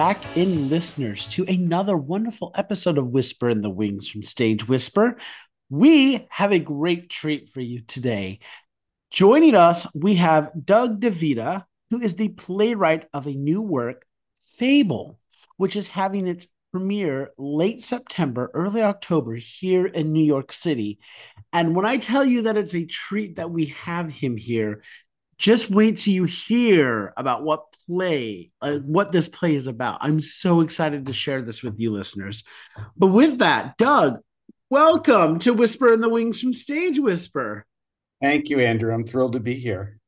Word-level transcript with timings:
Back 0.00 0.34
in, 0.34 0.70
listeners, 0.70 1.26
to 1.26 1.44
another 1.44 1.94
wonderful 1.94 2.52
episode 2.54 2.96
of 2.96 3.08
Whisper 3.08 3.50
in 3.50 3.60
the 3.60 3.68
Wings 3.68 4.08
from 4.08 4.22
Stage 4.22 4.66
Whisper. 4.66 5.18
We 5.68 6.26
have 6.30 6.52
a 6.52 6.58
great 6.58 7.10
treat 7.10 7.50
for 7.50 7.60
you 7.60 7.82
today. 7.82 8.38
Joining 9.10 9.54
us, 9.54 9.86
we 9.94 10.14
have 10.14 10.52
Doug 10.64 11.02
DeVita, 11.02 11.66
who 11.90 12.00
is 12.00 12.16
the 12.16 12.30
playwright 12.30 13.08
of 13.12 13.26
a 13.26 13.34
new 13.34 13.60
work, 13.60 14.06
Fable, 14.56 15.20
which 15.58 15.76
is 15.76 15.90
having 15.90 16.26
its 16.26 16.46
premiere 16.72 17.32
late 17.36 17.84
September, 17.84 18.50
early 18.54 18.82
October 18.82 19.34
here 19.34 19.84
in 19.84 20.14
New 20.14 20.24
York 20.24 20.54
City. 20.54 20.98
And 21.52 21.76
when 21.76 21.84
I 21.84 21.98
tell 21.98 22.24
you 22.24 22.40
that 22.44 22.56
it's 22.56 22.74
a 22.74 22.86
treat 22.86 23.36
that 23.36 23.50
we 23.50 23.66
have 23.66 24.10
him 24.10 24.38
here, 24.38 24.82
just 25.40 25.70
wait 25.70 25.96
till 25.96 26.12
you 26.12 26.24
hear 26.24 27.14
about 27.16 27.42
what 27.42 27.64
play, 27.86 28.50
uh, 28.60 28.78
what 28.80 29.10
this 29.10 29.26
play 29.26 29.54
is 29.54 29.66
about. 29.66 29.98
I'm 30.02 30.20
so 30.20 30.60
excited 30.60 31.06
to 31.06 31.14
share 31.14 31.40
this 31.40 31.62
with 31.62 31.80
you, 31.80 31.92
listeners. 31.92 32.44
But 32.94 33.06
with 33.06 33.38
that, 33.38 33.78
Doug, 33.78 34.18
welcome 34.68 35.38
to 35.38 35.54
Whisper 35.54 35.94
in 35.94 36.02
the 36.02 36.10
Wings 36.10 36.42
from 36.42 36.52
Stage 36.52 36.98
Whisper. 36.98 37.64
Thank 38.20 38.50
you, 38.50 38.60
Andrew. 38.60 38.92
I'm 38.92 39.06
thrilled 39.06 39.32
to 39.32 39.40
be 39.40 39.54
here. 39.54 39.98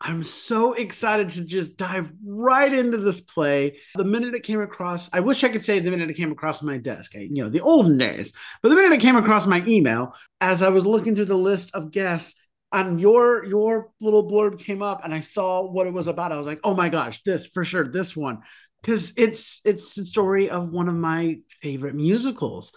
I'm 0.00 0.24
so 0.24 0.72
excited 0.72 1.30
to 1.30 1.44
just 1.44 1.76
dive 1.76 2.10
right 2.26 2.72
into 2.72 2.98
this 2.98 3.20
play. 3.20 3.78
The 3.94 4.02
minute 4.02 4.34
it 4.34 4.42
came 4.42 4.60
across, 4.60 5.08
I 5.12 5.20
wish 5.20 5.44
I 5.44 5.50
could 5.50 5.64
say 5.64 5.78
the 5.78 5.90
minute 5.90 6.10
it 6.10 6.16
came 6.16 6.32
across 6.32 6.62
my 6.62 6.78
desk, 6.78 7.14
you 7.14 7.44
know, 7.44 7.48
the 7.48 7.60
olden 7.60 7.96
days, 7.96 8.32
but 8.60 8.70
the 8.70 8.74
minute 8.74 8.92
it 8.92 9.00
came 9.00 9.16
across 9.16 9.46
my 9.46 9.62
email, 9.68 10.16
as 10.40 10.62
I 10.62 10.70
was 10.70 10.84
looking 10.84 11.14
through 11.14 11.26
the 11.26 11.36
list 11.36 11.76
of 11.76 11.92
guests, 11.92 12.34
and 12.72 13.00
your 13.00 13.44
your 13.44 13.90
little 14.00 14.28
blurb 14.28 14.58
came 14.58 14.82
up 14.82 15.04
and 15.04 15.12
I 15.12 15.20
saw 15.20 15.62
what 15.62 15.86
it 15.86 15.92
was 15.92 16.06
about. 16.06 16.32
I 16.32 16.38
was 16.38 16.46
like, 16.46 16.60
oh 16.64 16.74
my 16.74 16.88
gosh, 16.88 17.22
this 17.22 17.46
for 17.46 17.64
sure, 17.64 17.86
this 17.86 18.16
one. 18.16 18.38
Because 18.80 19.12
it's 19.16 19.60
it's 19.64 19.94
the 19.94 20.04
story 20.04 20.48
of 20.48 20.70
one 20.70 20.88
of 20.88 20.94
my 20.94 21.38
favorite 21.60 21.94
musicals. 21.94 22.72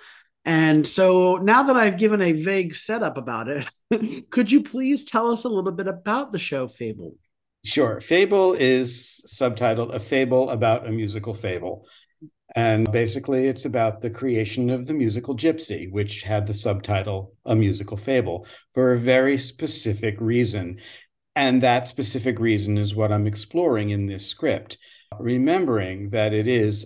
And 0.45 0.85
so 0.85 1.37
now 1.37 1.63
that 1.63 1.77
I've 1.77 1.97
given 1.97 2.21
a 2.21 2.33
vague 2.33 2.75
setup 2.75 3.17
about 3.17 3.47
it, 3.47 4.29
could 4.29 4.51
you 4.51 4.63
please 4.63 5.05
tell 5.05 5.31
us 5.31 5.45
a 5.45 5.49
little 5.49 5.71
bit 5.71 5.87
about 5.87 6.33
the 6.33 6.39
show 6.39 6.67
Fable? 6.67 7.15
Sure. 7.63 8.01
Fable 8.01 8.53
is 8.53 9.23
subtitled 9.25 9.93
A 9.93 9.99
Fable 9.99 10.49
About 10.49 10.85
a 10.85 10.91
Musical 10.91 11.33
Fable. 11.33 11.87
And 12.55 12.91
basically, 12.91 13.47
it's 13.47 13.65
about 13.65 14.01
the 14.01 14.09
creation 14.09 14.69
of 14.69 14.85
the 14.85 14.93
musical 14.93 15.35
Gypsy, 15.35 15.91
which 15.91 16.21
had 16.21 16.45
the 16.45 16.53
subtitle 16.53 17.33
A 17.45 17.55
Musical 17.55 17.97
Fable 17.97 18.45
for 18.73 18.91
a 18.91 18.99
very 18.99 19.37
specific 19.37 20.15
reason. 20.19 20.79
And 21.35 21.63
that 21.63 21.87
specific 21.87 22.39
reason 22.39 22.77
is 22.77 22.93
what 22.93 23.11
I'm 23.11 23.25
exploring 23.25 23.89
in 23.89 24.05
this 24.05 24.27
script, 24.27 24.77
remembering 25.19 26.11
that 26.11 26.33
it 26.33 26.47
is 26.47 26.85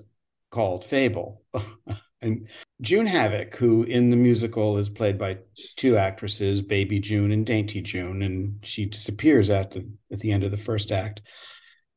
called 0.52 0.86
Fable. 0.86 1.42
and 2.22 2.48
June 2.82 3.06
Havoc, 3.06 3.56
who 3.56 3.84
in 3.84 4.10
the 4.10 4.16
musical 4.16 4.78
is 4.78 4.90
played 4.90 5.18
by 5.18 5.40
two 5.76 5.98
actresses, 5.98 6.62
Baby 6.62 7.00
June 7.00 7.32
and 7.32 7.46
Dainty 7.46 7.82
June, 7.82 8.22
and 8.22 8.60
she 8.64 8.86
disappears 8.86 9.50
at 9.50 9.72
the 9.72 9.90
at 10.12 10.20
the 10.20 10.32
end 10.32 10.44
of 10.44 10.52
the 10.52 10.58
first 10.58 10.92
act. 10.92 11.22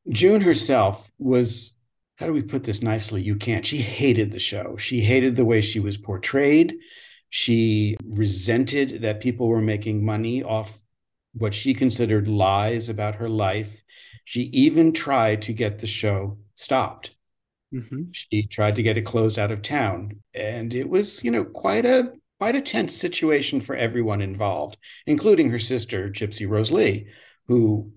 June 0.08 0.40
herself 0.40 1.10
was 1.18 1.72
how 2.20 2.26
do 2.26 2.34
we 2.34 2.42
put 2.42 2.64
this 2.64 2.82
nicely? 2.82 3.22
You 3.22 3.34
can't. 3.34 3.64
She 3.64 3.78
hated 3.78 4.30
the 4.30 4.38
show. 4.38 4.76
She 4.76 5.00
hated 5.00 5.34
the 5.34 5.44
way 5.46 5.62
she 5.62 5.80
was 5.80 5.96
portrayed. 5.96 6.76
She 7.30 7.96
resented 8.04 9.00
that 9.00 9.22
people 9.22 9.48
were 9.48 9.62
making 9.62 10.04
money 10.04 10.42
off 10.42 10.78
what 11.32 11.54
she 11.54 11.72
considered 11.72 12.28
lies 12.28 12.90
about 12.90 13.14
her 13.14 13.28
life. 13.30 13.82
She 14.24 14.42
even 14.52 14.92
tried 14.92 15.40
to 15.42 15.54
get 15.54 15.78
the 15.78 15.86
show 15.86 16.36
stopped. 16.56 17.12
Mm-hmm. 17.72 18.10
She 18.12 18.46
tried 18.46 18.76
to 18.76 18.82
get 18.82 18.98
it 18.98 19.06
closed 19.06 19.38
out 19.38 19.50
of 19.50 19.62
town, 19.62 20.20
and 20.34 20.74
it 20.74 20.90
was, 20.90 21.24
you 21.24 21.30
know, 21.30 21.44
quite 21.44 21.86
a 21.86 22.12
quite 22.38 22.56
a 22.56 22.60
tense 22.60 22.94
situation 22.94 23.62
for 23.62 23.76
everyone 23.76 24.20
involved, 24.20 24.76
including 25.06 25.50
her 25.50 25.58
sister 25.58 26.10
Gypsy 26.10 26.46
Rose 26.46 26.70
Lee, 26.70 27.06
who 27.46 27.92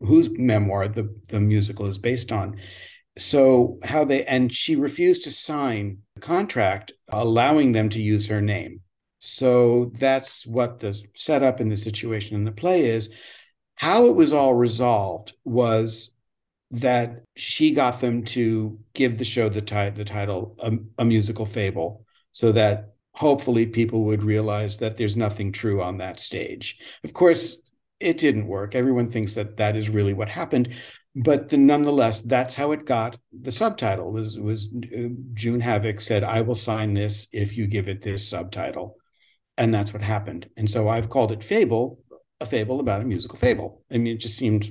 whose 0.00 0.30
memoir 0.30 0.86
the 0.86 1.12
the 1.28 1.40
musical 1.40 1.86
is 1.86 1.98
based 1.98 2.30
on 2.30 2.58
so 3.18 3.78
how 3.84 4.04
they 4.04 4.24
and 4.24 4.52
she 4.52 4.76
refused 4.76 5.24
to 5.24 5.30
sign 5.30 5.98
the 6.14 6.20
contract 6.20 6.92
allowing 7.08 7.72
them 7.72 7.88
to 7.90 8.02
use 8.02 8.26
her 8.28 8.40
name. 8.40 8.80
So 9.18 9.86
that's 9.94 10.46
what 10.46 10.80
the 10.80 11.00
setup 11.14 11.60
in 11.60 11.68
the 11.68 11.76
situation 11.76 12.36
in 12.36 12.44
the 12.44 12.52
play 12.52 12.90
is. 12.90 13.08
How 13.74 14.06
it 14.06 14.14
was 14.14 14.32
all 14.32 14.54
resolved 14.54 15.34
was 15.44 16.12
that 16.70 17.22
she 17.36 17.72
got 17.72 18.00
them 18.00 18.24
to 18.24 18.78
give 18.94 19.18
the 19.18 19.24
show 19.24 19.48
the, 19.48 19.62
ti- 19.62 19.90
the 19.90 20.04
title 20.04 20.56
a, 20.58 20.72
a 20.98 21.04
musical 21.04 21.46
fable 21.46 22.04
so 22.32 22.52
that 22.52 22.94
hopefully 23.12 23.66
people 23.66 24.04
would 24.04 24.22
realize 24.22 24.76
that 24.76 24.96
there's 24.96 25.16
nothing 25.16 25.52
true 25.52 25.80
on 25.80 25.98
that 25.98 26.20
stage. 26.20 26.78
Of 27.02 27.12
course 27.12 27.62
it 27.98 28.18
didn't 28.18 28.46
work. 28.46 28.74
Everyone 28.74 29.10
thinks 29.10 29.34
that 29.34 29.56
that 29.56 29.74
is 29.74 29.88
really 29.88 30.12
what 30.12 30.28
happened 30.28 30.74
but 31.16 31.48
the, 31.48 31.56
nonetheless, 31.56 32.20
that's 32.20 32.54
how 32.54 32.72
it 32.72 32.84
got. 32.84 33.16
The 33.32 33.50
subtitle 33.50 34.12
was 34.12 34.38
was 34.38 34.68
uh, 34.74 35.08
June 35.32 35.60
Havoc 35.60 36.00
said, 36.00 36.22
"I 36.22 36.42
will 36.42 36.54
sign 36.54 36.92
this 36.92 37.26
if 37.32 37.56
you 37.56 37.66
give 37.66 37.88
it 37.88 38.02
this 38.02 38.28
subtitle," 38.28 38.96
and 39.56 39.72
that's 39.72 39.94
what 39.94 40.02
happened. 40.02 40.50
And 40.58 40.68
so 40.68 40.88
I've 40.88 41.08
called 41.08 41.32
it 41.32 41.42
Fable, 41.42 42.00
a 42.40 42.46
fable 42.46 42.80
about 42.80 43.00
a 43.00 43.04
musical 43.04 43.38
fable. 43.38 43.82
I 43.90 43.96
mean, 43.96 44.14
it 44.14 44.20
just 44.20 44.36
seemed 44.36 44.70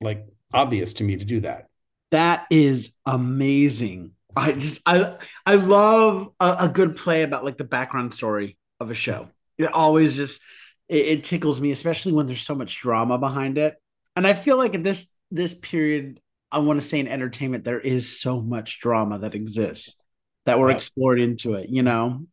like 0.00 0.26
obvious 0.52 0.92
to 0.94 1.04
me 1.04 1.16
to 1.16 1.24
do 1.24 1.40
that. 1.40 1.68
That 2.10 2.46
is 2.50 2.92
amazing. 3.06 4.12
I 4.34 4.52
just 4.52 4.82
I 4.86 5.16
I 5.46 5.54
love 5.54 6.32
a, 6.40 6.56
a 6.60 6.68
good 6.68 6.96
play 6.96 7.22
about 7.22 7.44
like 7.44 7.58
the 7.58 7.64
background 7.64 8.12
story 8.12 8.58
of 8.80 8.90
a 8.90 8.94
show. 8.94 9.28
It 9.56 9.72
always 9.72 10.16
just 10.16 10.42
it, 10.88 11.06
it 11.06 11.24
tickles 11.24 11.60
me, 11.60 11.70
especially 11.70 12.12
when 12.12 12.26
there's 12.26 12.42
so 12.42 12.56
much 12.56 12.80
drama 12.80 13.18
behind 13.18 13.56
it. 13.56 13.76
And 14.16 14.26
I 14.26 14.34
feel 14.34 14.56
like 14.56 14.74
at 14.74 14.82
this 14.82 15.12
this 15.30 15.54
period, 15.54 16.20
I 16.50 16.60
want 16.60 16.80
to 16.80 16.86
say 16.86 17.00
in 17.00 17.08
entertainment, 17.08 17.64
there 17.64 17.80
is 17.80 18.20
so 18.20 18.40
much 18.40 18.80
drama 18.80 19.18
that 19.20 19.34
exists 19.34 20.00
that 20.44 20.58
were 20.58 20.70
explored 20.70 21.20
into 21.20 21.54
it, 21.54 21.68
you 21.68 21.82
know? 21.82 22.26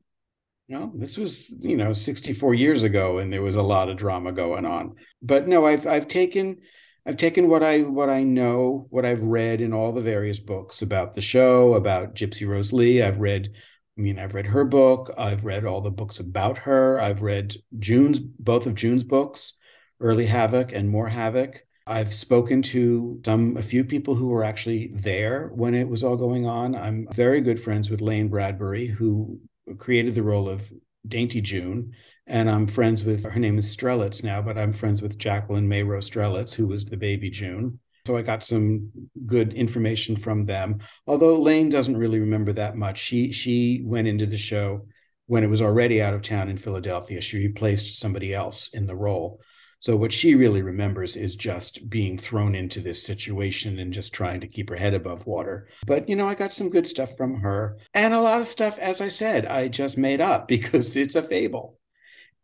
No, 0.69 0.91
this 0.95 1.17
was, 1.17 1.53
you 1.65 1.75
know, 1.75 1.93
64 1.93 2.53
years 2.53 2.83
ago 2.83 3.17
and 3.17 3.33
there 3.33 3.41
was 3.41 3.57
a 3.57 3.61
lot 3.61 3.89
of 3.89 3.97
drama 3.97 4.31
going 4.31 4.65
on. 4.65 4.95
But 5.21 5.47
no, 5.47 5.65
I've 5.65 5.85
I've 5.85 6.07
taken 6.07 6.57
I've 7.05 7.17
taken 7.17 7.49
what 7.49 7.63
I 7.63 7.81
what 7.81 8.09
I 8.09 8.23
know, 8.23 8.87
what 8.89 9.05
I've 9.05 9.21
read 9.21 9.59
in 9.59 9.73
all 9.73 9.91
the 9.91 10.01
various 10.01 10.39
books 10.39 10.81
about 10.81 11.13
the 11.13 11.21
show, 11.21 11.73
about 11.73 12.15
Gypsy 12.15 12.47
Rose 12.47 12.71
Lee. 12.71 13.01
I've 13.01 13.19
read, 13.19 13.51
I 13.97 14.01
mean, 14.01 14.17
I've 14.17 14.33
read 14.33 14.45
her 14.45 14.63
book. 14.63 15.11
I've 15.17 15.43
read 15.43 15.65
all 15.65 15.81
the 15.81 15.91
books 15.91 16.19
about 16.19 16.59
her. 16.59 16.99
I've 16.99 17.21
read 17.21 17.55
June's 17.77 18.19
both 18.19 18.65
of 18.65 18.75
June's 18.75 19.03
books, 19.03 19.53
Early 19.99 20.25
Havoc 20.25 20.71
and 20.71 20.89
More 20.89 21.09
Havoc. 21.09 21.65
I've 21.85 22.13
spoken 22.13 22.61
to 22.63 23.19
some, 23.25 23.57
a 23.57 23.61
few 23.61 23.83
people 23.83 24.15
who 24.15 24.29
were 24.29 24.43
actually 24.43 24.91
there 24.93 25.49
when 25.53 25.73
it 25.73 25.87
was 25.87 26.03
all 26.03 26.15
going 26.15 26.47
on. 26.47 26.75
I'm 26.75 27.07
very 27.11 27.41
good 27.41 27.59
friends 27.59 27.89
with 27.89 28.01
Lane 28.01 28.29
Bradbury, 28.29 28.87
who 28.87 29.39
created 29.77 30.15
the 30.15 30.23
role 30.23 30.47
of 30.47 30.71
Dainty 31.07 31.41
June. 31.41 31.91
And 32.25 32.49
I'm 32.49 32.67
friends 32.67 33.03
with, 33.03 33.25
her 33.25 33.39
name 33.39 33.57
is 33.57 33.75
Strelitz 33.75 34.23
now, 34.23 34.41
but 34.41 34.57
I'm 34.57 34.71
friends 34.71 35.01
with 35.01 35.17
Jacqueline 35.17 35.67
Mayro 35.67 35.99
Strelitz, 35.99 36.53
who 36.53 36.67
was 36.67 36.85
the 36.85 36.95
baby 36.95 37.29
June. 37.29 37.79
So 38.05 38.17
I 38.17 38.21
got 38.21 38.43
some 38.43 38.89
good 39.25 39.53
information 39.53 40.15
from 40.15 40.45
them. 40.45 40.79
Although 41.07 41.39
Lane 41.39 41.69
doesn't 41.69 41.97
really 41.97 42.19
remember 42.19 42.53
that 42.53 42.75
much. 42.75 42.99
She 42.99 43.31
she 43.31 43.81
went 43.85 44.09
into 44.09 44.25
the 44.25 44.37
show 44.37 44.87
when 45.27 45.43
it 45.43 45.49
was 45.49 45.61
already 45.61 46.01
out 46.01 46.13
of 46.13 46.21
town 46.21 46.49
in 46.49 46.57
Philadelphia. 46.57 47.21
She 47.21 47.37
replaced 47.37 47.95
somebody 47.95 48.33
else 48.33 48.69
in 48.73 48.87
the 48.87 48.95
role. 48.95 49.39
So 49.83 49.97
what 49.97 50.13
she 50.13 50.35
really 50.35 50.61
remembers 50.61 51.17
is 51.17 51.35
just 51.35 51.89
being 51.89 52.17
thrown 52.17 52.55
into 52.55 52.79
this 52.79 53.03
situation 53.03 53.79
and 53.79 53.91
just 53.91 54.13
trying 54.13 54.39
to 54.39 54.47
keep 54.47 54.69
her 54.69 54.77
head 54.77 54.93
above 54.93 55.27
water. 55.27 55.67
But 55.85 56.07
you 56.07 56.15
know, 56.15 56.25
I 56.25 56.35
got 56.35 56.53
some 56.53 56.69
good 56.69 56.87
stuff 56.87 57.17
from 57.17 57.41
her 57.41 57.77
and 57.93 58.13
a 58.13 58.21
lot 58.21 58.39
of 58.39 58.47
stuff 58.47 58.79
as 58.79 59.01
I 59.01 59.09
said, 59.09 59.45
I 59.45 59.67
just 59.67 59.97
made 59.97 60.21
up 60.21 60.47
because 60.55 60.95
it's 60.95 61.15
a 61.15 61.21
fable. 61.21 61.79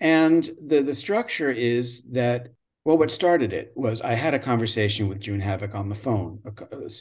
And 0.02 0.50
the 0.68 0.82
the 0.82 0.94
structure 0.94 1.50
is 1.50 2.04
that 2.12 2.50
well, 2.84 2.98
what 2.98 3.10
started 3.10 3.54
it 3.54 3.72
was 3.74 4.02
I 4.02 4.16
had 4.16 4.34
a 4.34 4.40
conversation 4.40 5.08
with 5.08 5.22
June 5.22 5.40
Havoc 5.40 5.76
on 5.76 5.88
the 5.88 5.96
phone 5.96 6.42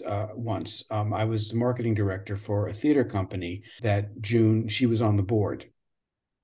uh, 0.07 0.27
once. 0.37 0.85
Um, 0.93 1.13
I 1.13 1.25
was 1.25 1.49
the 1.49 1.57
marketing 1.57 1.95
director 1.95 2.37
for 2.37 2.69
a 2.69 2.73
theater 2.73 3.03
company 3.03 3.63
that 3.83 4.21
June, 4.21 4.69
she 4.69 4.87
was 4.87 5.03
on 5.03 5.17
the 5.17 5.23
board. 5.25 5.69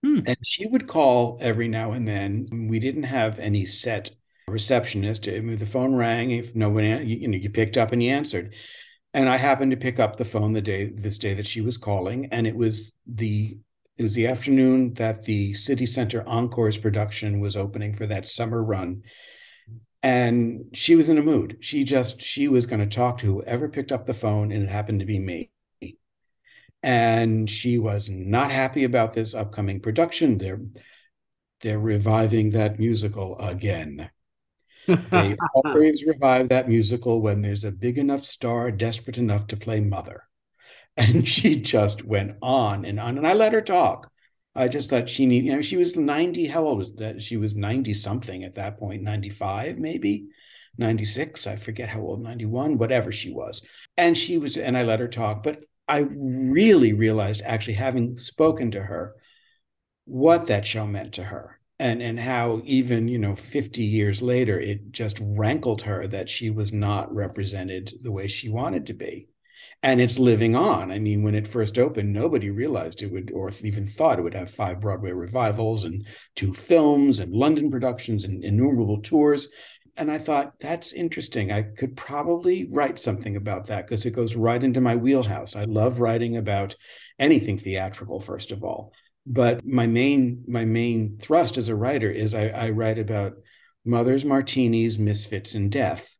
Hmm. 0.04 0.20
And 0.26 0.36
she 0.44 0.66
would 0.66 0.86
call 0.86 1.38
every 1.40 1.66
now 1.66 1.92
and 1.92 2.06
then. 2.06 2.68
We 2.68 2.78
didn't 2.78 3.04
have 3.04 3.38
any 3.38 3.64
set 3.64 4.10
receptionist. 4.48 5.26
I 5.26 5.40
mean, 5.40 5.56
the 5.56 5.64
phone 5.64 5.94
rang. 5.94 6.30
If 6.30 6.54
no 6.54 6.68
one, 6.68 6.84
you, 6.84 7.16
you 7.16 7.28
know, 7.28 7.38
you 7.38 7.48
picked 7.48 7.78
up 7.78 7.90
and 7.90 8.02
you 8.02 8.10
answered. 8.10 8.54
And 9.14 9.30
I 9.30 9.38
happened 9.38 9.70
to 9.70 9.78
pick 9.78 9.98
up 9.98 10.16
the 10.16 10.24
phone 10.26 10.52
the 10.52 10.60
day, 10.60 10.86
this 10.86 11.16
day 11.16 11.32
that 11.34 11.46
she 11.46 11.62
was 11.62 11.78
calling, 11.78 12.26
and 12.32 12.46
it 12.46 12.54
was 12.54 12.92
the 13.06 13.56
it 13.96 14.02
was 14.02 14.14
the 14.14 14.26
afternoon 14.26 14.92
that 14.94 15.24
the 15.24 15.54
City 15.54 15.86
Center 15.86 16.26
Encores 16.26 16.76
production 16.76 17.38
was 17.40 17.56
opening 17.56 17.94
for 17.94 18.06
that 18.06 18.26
summer 18.26 18.62
run. 18.62 19.04
And 20.02 20.64
she 20.74 20.96
was 20.96 21.08
in 21.08 21.16
a 21.16 21.22
mood. 21.22 21.58
She 21.60 21.84
just, 21.84 22.20
she 22.20 22.48
was 22.48 22.66
going 22.66 22.80
to 22.80 22.94
talk 22.94 23.18
to 23.18 23.26
whoever 23.26 23.68
picked 23.68 23.92
up 23.92 24.04
the 24.04 24.12
phone, 24.12 24.50
and 24.50 24.64
it 24.64 24.68
happened 24.68 24.98
to 24.98 25.06
be 25.06 25.20
me. 25.20 25.50
And 26.84 27.48
she 27.48 27.78
was 27.78 28.10
not 28.10 28.50
happy 28.50 28.84
about 28.84 29.14
this 29.14 29.32
upcoming 29.34 29.80
production. 29.80 30.36
They're 30.36 30.60
they're 31.62 31.80
reviving 31.80 32.50
that 32.50 32.78
musical 32.78 33.38
again. 33.38 34.10
they 34.86 35.34
always 35.54 36.04
revive 36.04 36.50
that 36.50 36.68
musical 36.68 37.22
when 37.22 37.40
there's 37.40 37.64
a 37.64 37.72
big 37.72 37.96
enough 37.96 38.22
star 38.22 38.70
desperate 38.70 39.16
enough 39.16 39.46
to 39.46 39.56
play 39.56 39.80
mother. 39.80 40.24
And 40.96 41.26
she 41.26 41.56
just 41.56 42.04
went 42.04 42.36
on 42.40 42.84
and 42.84 43.00
on. 43.00 43.16
And 43.16 43.26
I 43.26 43.32
let 43.32 43.54
her 43.54 43.62
talk. 43.62 44.12
I 44.54 44.68
just 44.68 44.90
thought 44.90 45.08
she 45.08 45.26
need, 45.26 45.44
you 45.44 45.52
know, 45.52 45.62
she 45.62 45.76
was 45.76 45.96
90. 45.96 46.46
How 46.46 46.62
old 46.64 46.78
was 46.78 46.94
that? 46.96 47.20
She 47.20 47.36
was 47.36 47.56
90 47.56 47.94
something 47.94 48.44
at 48.44 48.54
that 48.54 48.78
point, 48.78 49.02
95, 49.02 49.80
maybe 49.80 50.26
96. 50.78 51.48
I 51.48 51.56
forget 51.56 51.88
how 51.88 52.02
old, 52.02 52.22
91, 52.22 52.78
whatever 52.78 53.10
she 53.10 53.32
was. 53.32 53.62
And 53.96 54.16
she 54.16 54.38
was, 54.38 54.56
and 54.56 54.76
I 54.76 54.84
let 54.84 55.00
her 55.00 55.08
talk. 55.08 55.42
But 55.42 55.64
I 55.88 56.06
really 56.10 56.92
realized, 56.92 57.42
actually, 57.44 57.74
having 57.74 58.16
spoken 58.16 58.70
to 58.72 58.82
her, 58.82 59.14
what 60.06 60.46
that 60.46 60.66
show 60.66 60.86
meant 60.86 61.14
to 61.14 61.24
her. 61.24 61.60
And, 61.80 62.00
and 62.00 62.20
how 62.20 62.62
even 62.64 63.08
you 63.08 63.18
know 63.18 63.34
50 63.34 63.82
years 63.82 64.22
later 64.22 64.60
it 64.60 64.92
just 64.92 65.18
rankled 65.20 65.82
her 65.82 66.06
that 66.06 66.30
she 66.30 66.48
was 66.48 66.72
not 66.72 67.12
represented 67.12 67.92
the 68.00 68.12
way 68.12 68.28
she 68.28 68.48
wanted 68.48 68.86
to 68.86 68.94
be 68.94 69.26
and 69.82 70.00
it's 70.00 70.18
living 70.18 70.56
on. 70.56 70.90
I 70.90 70.98
mean, 70.98 71.22
when 71.22 71.34
it 71.34 71.46
first 71.46 71.78
opened, 71.78 72.12
nobody 72.12 72.50
realized 72.50 73.02
it 73.02 73.12
would, 73.12 73.30
or 73.34 73.50
even 73.62 73.86
thought 73.86 74.18
it 74.18 74.22
would 74.22 74.34
have 74.34 74.50
five 74.50 74.80
Broadway 74.80 75.12
revivals 75.12 75.84
and 75.84 76.06
two 76.34 76.54
films 76.54 77.20
and 77.20 77.34
London 77.34 77.70
productions 77.70 78.24
and 78.24 78.42
innumerable 78.42 79.02
tours. 79.02 79.48
And 79.96 80.10
I 80.10 80.18
thought, 80.18 80.58
that's 80.58 80.92
interesting. 80.92 81.52
I 81.52 81.62
could 81.62 81.96
probably 81.96 82.68
write 82.70 82.98
something 82.98 83.36
about 83.36 83.66
that 83.66 83.86
because 83.86 84.06
it 84.06 84.10
goes 84.10 84.34
right 84.34 84.62
into 84.62 84.80
my 84.80 84.96
wheelhouse. 84.96 85.54
I 85.54 85.64
love 85.64 86.00
writing 86.00 86.36
about 86.36 86.74
anything 87.18 87.58
theatrical, 87.58 88.18
first 88.18 88.50
of 88.50 88.64
all. 88.64 88.92
But 89.26 89.64
my 89.64 89.86
main 89.86 90.44
my 90.46 90.64
main 90.64 91.18
thrust 91.18 91.56
as 91.56 91.68
a 91.68 91.74
writer 91.74 92.10
is 92.10 92.34
I, 92.34 92.48
I 92.48 92.70
write 92.70 92.98
about 92.98 93.34
mothers, 93.84 94.24
martinis, 94.24 94.98
misfits, 94.98 95.54
and 95.54 95.70
death. 95.70 96.13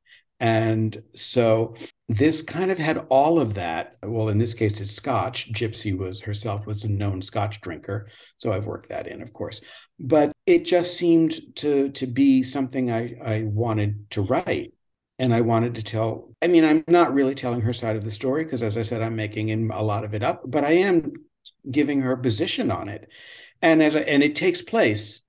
And 0.45 1.03
so 1.15 1.75
this 2.11 2.43
kind 2.43 2.71
of 2.71 2.77
had 2.77 3.07
all 3.09 3.41
of 3.41 3.55
that. 3.55 3.97
Well, 4.03 4.29
in 4.29 4.37
this 4.37 4.53
case, 4.53 4.79
it's 4.83 4.93
Scotch. 4.93 5.51
Gypsy 5.55 5.97
was 5.97 6.21
herself 6.21 6.67
was 6.67 6.85
a 6.85 6.89
known 6.89 7.23
Scotch 7.23 7.63
drinker, 7.63 8.09
so 8.37 8.53
I've 8.53 8.67
worked 8.67 8.91
that 8.91 9.07
in, 9.07 9.23
of 9.23 9.33
course. 9.33 9.63
But 9.99 10.33
it 10.45 10.67
just 10.67 10.99
seemed 10.99 11.41
to 11.57 11.89
to 11.93 12.07
be 12.07 12.43
something 12.43 12.91
I 12.91 13.15
I 13.25 13.45
wanted 13.45 14.11
to 14.11 14.21
write, 14.21 14.75
and 15.19 15.33
I 15.33 15.41
wanted 15.41 15.77
to 15.77 15.83
tell. 15.83 16.35
I 16.43 16.49
mean, 16.49 16.67
I'm 16.67 16.85
not 16.89 17.15
really 17.15 17.35
telling 17.35 17.63
her 17.63 17.73
side 17.73 17.97
of 17.97 18.05
the 18.05 18.11
story 18.11 18.45
because, 18.45 18.63
as 18.63 18.77
I 18.77 18.83
said, 18.83 19.01
I'm 19.01 19.17
making 19.17 19.71
a 19.71 19.83
lot 19.83 20.05
of 20.05 20.13
it 20.13 20.23
up, 20.23 20.43
but 20.47 20.63
I 20.63 20.73
am 20.73 21.11
giving 21.71 22.03
her 22.03 22.13
a 22.13 22.23
position 22.23 22.71
on 22.71 22.91
it, 22.91 23.09
and 23.63 23.83
as 23.83 23.97
I, 23.97 24.01
and 24.01 24.23
it 24.23 24.35
takes 24.35 24.61
place 24.61 25.24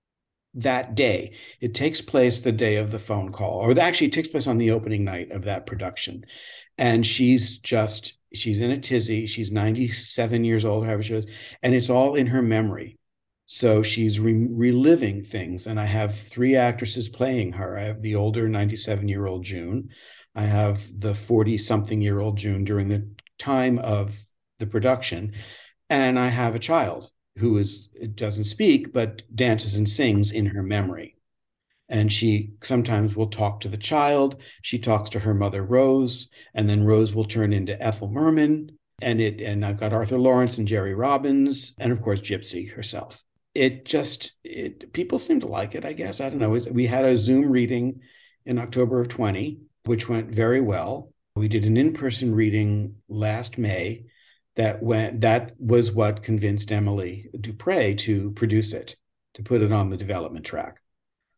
that 0.56 0.96
day. 0.96 1.36
It 1.62 1.74
takes 1.74 2.02
place 2.02 2.40
the 2.40 2.52
day 2.52 2.78
of 2.78 2.92
the 2.92 3.00
phone 3.00 3.32
call, 3.32 3.60
or 3.60 3.78
actually, 3.80 4.08
it 4.08 4.14
takes 4.14 4.28
place 4.28 4.48
on 4.48 4.58
the 4.58 4.72
opening 4.72 5.04
night 5.04 5.32
of 5.32 5.44
that 5.44 5.66
production. 5.66 6.26
And 6.78 7.06
she's 7.06 7.60
just, 7.60 8.18
she's 8.34 8.62
in 8.62 8.72
a 8.72 8.78
tizzy. 8.78 9.28
She's 9.28 9.52
97 9.52 10.44
years 10.44 10.66
old, 10.66 10.86
however 10.86 11.04
she 11.04 11.14
is, 11.14 11.28
and 11.62 11.74
it's 11.74 11.90
all 11.90 12.16
in 12.16 12.28
her 12.28 12.42
memory. 12.42 12.98
So 13.46 13.84
she's 13.84 14.20
re- 14.20 14.48
reliving 14.50 15.24
things. 15.24 15.68
And 15.68 15.80
I 15.80 15.86
have 15.86 16.18
three 16.18 16.56
actresses 16.56 17.10
playing 17.10 17.54
her. 17.54 17.78
I 17.78 17.84
have 17.84 18.02
the 18.02 18.16
older 18.16 18.50
97 18.50 19.08
year 19.08 19.28
old 19.28 19.44
June, 19.44 19.90
I 20.36 20.44
have 20.44 20.88
the 21.00 21.16
40 21.16 21.58
something 21.58 22.02
year 22.02 22.20
old 22.20 22.38
June 22.38 22.66
during 22.66 22.90
the 22.90 23.10
time 23.40 23.80
of 23.80 24.20
the 24.60 24.68
production, 24.68 25.34
and 25.90 26.20
I 26.20 26.28
have 26.28 26.56
a 26.56 26.60
child 26.60 27.10
who 27.38 27.58
is 27.58 27.88
doesn't 28.16 28.46
speak 28.46 28.94
but 28.94 29.24
dances 29.36 29.76
and 29.76 29.88
sings 29.88 30.32
in 30.32 30.46
her 30.46 30.64
memory. 30.64 31.16
And 31.88 32.12
she 32.12 32.54
sometimes 32.64 33.16
will 33.16 33.28
talk 33.28 33.62
to 33.62 33.68
the 33.68 33.78
child. 33.78 34.42
She 34.64 34.80
talks 34.80 35.10
to 35.12 35.20
her 35.20 35.34
mother 35.36 35.64
rose 35.64 36.30
and 36.54 36.68
then 36.68 36.84
rose 36.84 37.14
will 37.14 37.26
turn 37.26 37.54
into 37.54 37.80
ethel 37.82 38.10
merman. 38.10 38.78
And 39.02 39.20
it 39.20 39.42
and 39.42 39.66
i've 39.66 39.78
got 39.78 39.94
arthur 39.94 40.18
laurents 40.18 40.58
and 40.58 40.68
jerry 40.68 40.96
robbins 40.96 41.74
and 41.78 41.92
of 41.92 42.02
course 42.02 42.22
gypsy 42.22 42.72
herself. 42.72 43.24
It 43.54 43.86
just 43.86 44.34
it 44.44 44.94
people 44.94 45.20
seem 45.20 45.42
to 45.42 45.48
like 45.48 45.76
it 45.76 45.86
i 45.86 45.94
guess. 45.94 46.22
I 46.22 46.30
don't 46.30 46.40
know. 46.40 46.58
We 46.72 46.88
had 46.88 47.06
a 47.06 47.18
zoom 47.18 47.52
reading 47.52 48.02
in 48.46 48.58
october 48.58 49.02
of 49.02 49.10
20 49.10 49.60
which 49.86 50.10
went 50.10 50.32
very 50.32 50.62
well. 50.62 51.12
We 51.36 51.48
did 51.48 51.66
an 51.66 51.78
in-person 51.78 52.34
reading 52.34 52.96
last 53.08 53.58
may 53.58 54.06
that 54.56 54.82
went 54.82 55.22
that 55.22 55.54
was 55.60 55.92
what 55.92 56.24
convinced 56.24 56.72
Emily 56.72 57.30
Dupre 57.40 57.96
to 57.96 58.32
produce 58.32 58.74
it, 58.74 58.96
to 59.34 59.44
put 59.44 59.62
it 59.62 59.72
on 59.72 59.90
the 59.90 59.98
development 59.98 60.46
track. 60.46 60.80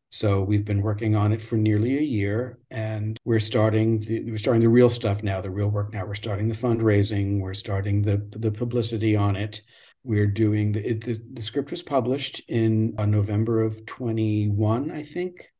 So 0.09 0.41
we've 0.41 0.63
been 0.63 0.81
working 0.81 1.15
on 1.15 1.33
it 1.33 1.41
for 1.41 1.57
nearly 1.57 1.97
a 1.97 2.01
year, 2.01 2.59
and 2.71 3.17
we're 3.25 3.41
starting 3.41 3.99
the, 3.99 4.31
we're 4.31 4.37
starting 4.37 4.61
the 4.61 4.69
real 4.69 4.89
stuff 4.89 5.21
now, 5.21 5.41
the 5.41 5.51
real 5.51 5.69
work 5.69 5.91
now. 5.91 6.05
We're 6.05 6.15
starting 6.15 6.47
the 6.47 6.55
fundraising, 6.55 7.39
we're 7.41 7.53
starting 7.53 8.01
the 8.01 8.17
the 8.31 8.51
publicity 8.51 9.15
on 9.15 9.35
it. 9.35 9.61
We're 10.03 10.27
doing 10.27 10.71
the 10.71 10.91
it, 10.91 11.03
the, 11.03 11.21
the 11.33 11.41
script 11.41 11.71
was 11.71 11.83
published 11.83 12.41
in 12.47 12.95
uh, 12.97 13.05
November 13.05 13.61
of 13.61 13.85
21, 13.85 14.91
I 14.91 15.03
think. 15.03 15.51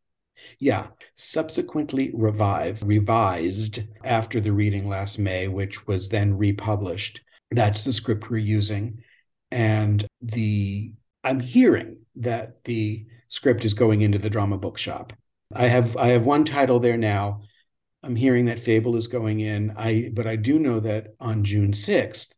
Yeah, 0.60 0.90
subsequently 1.16 2.12
revived, 2.14 2.84
revised 2.84 3.82
after 4.04 4.40
the 4.40 4.54
reading 4.54 4.88
last 4.88 5.18
May, 5.18 5.48
which 5.48 5.88
was 5.88 6.10
then 6.10 6.38
republished 6.38 7.22
that's 7.52 7.84
the 7.84 7.94
script 7.94 8.30
we're 8.30 8.38
using. 8.38 9.04
And 9.52 10.06
the 10.22 10.94
I'm 11.24 11.40
hearing 11.40 11.98
that 12.18 12.64
the 12.64 13.06
script 13.30 13.66
is 13.66 13.74
going 13.74 14.02
into 14.02 14.18
the 14.18 14.30
drama 14.30 14.58
bookshop. 14.58 15.14
I 15.54 15.68
have 15.68 15.96
I 15.98 16.10
have 16.10 16.24
one 16.24 16.44
title 16.44 16.80
there 16.80 16.98
now. 16.98 17.42
I'm 18.04 18.16
hearing 18.16 18.46
that 18.46 18.60
Fable 18.60 18.96
is 18.96 19.08
going 19.08 19.40
in. 19.40 19.74
I 19.78 20.12
but 20.14 20.28
I 20.28 20.36
do 20.36 20.60
know 20.60 20.80
that 20.82 21.16
on 21.20 21.44
June 21.44 21.72
6th, 21.72 22.30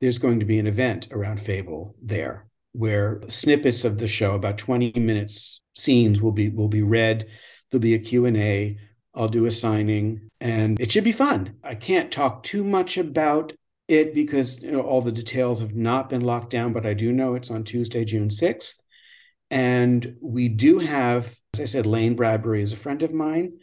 there's 0.00 0.18
going 0.18 0.40
to 0.40 0.46
be 0.46 0.58
an 0.58 0.66
event 0.66 1.08
around 1.10 1.40
Fable 1.40 1.94
there 2.02 2.46
where 2.72 3.20
snippets 3.28 3.84
of 3.84 3.98
the 3.98 4.06
show, 4.06 4.34
about 4.34 4.58
20 4.58 4.92
minutes 5.00 5.60
scenes 5.74 6.20
will 6.20 6.32
be 6.32 6.48
will 6.48 6.68
be 6.68 6.82
read. 6.82 7.26
There'll 7.70 7.80
be 7.80 7.94
a 7.94 7.98
Q&A. 7.98 8.78
I'll 9.14 9.28
do 9.28 9.46
a 9.46 9.50
signing 9.50 10.30
and 10.40 10.80
it 10.80 10.92
should 10.92 11.04
be 11.04 11.12
fun. 11.12 11.56
I 11.64 11.74
can't 11.74 12.12
talk 12.12 12.42
too 12.44 12.62
much 12.62 12.96
about 12.96 13.52
it 13.90 14.14
because 14.14 14.62
you 14.62 14.70
know, 14.70 14.82
all 14.82 15.02
the 15.02 15.10
details 15.10 15.60
have 15.60 15.74
not 15.74 16.08
been 16.08 16.20
locked 16.20 16.50
down, 16.50 16.72
but 16.72 16.86
I 16.86 16.94
do 16.94 17.12
know 17.12 17.34
it's 17.34 17.50
on 17.50 17.64
Tuesday, 17.64 18.04
June 18.04 18.28
6th. 18.28 18.74
And 19.50 20.16
we 20.22 20.48
do 20.48 20.78
have, 20.78 21.36
as 21.54 21.60
I 21.60 21.64
said, 21.64 21.86
Lane 21.86 22.14
Bradbury 22.14 22.62
is 22.62 22.72
a 22.72 22.76
friend 22.76 23.02
of 23.02 23.12
mine, 23.12 23.58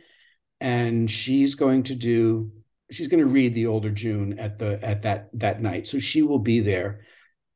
and 0.59 1.09
she's 1.09 1.55
going 1.55 1.83
to 1.83 1.95
do, 1.95 2.51
she's 2.91 3.07
going 3.07 3.21
to 3.21 3.29
read 3.29 3.55
the 3.55 3.67
older 3.67 3.89
June 3.89 4.37
at 4.37 4.59
the 4.59 4.83
at 4.83 5.03
that 5.03 5.29
that 5.35 5.61
night. 5.61 5.87
So 5.87 5.97
she 5.97 6.23
will 6.23 6.39
be 6.39 6.59
there 6.59 7.05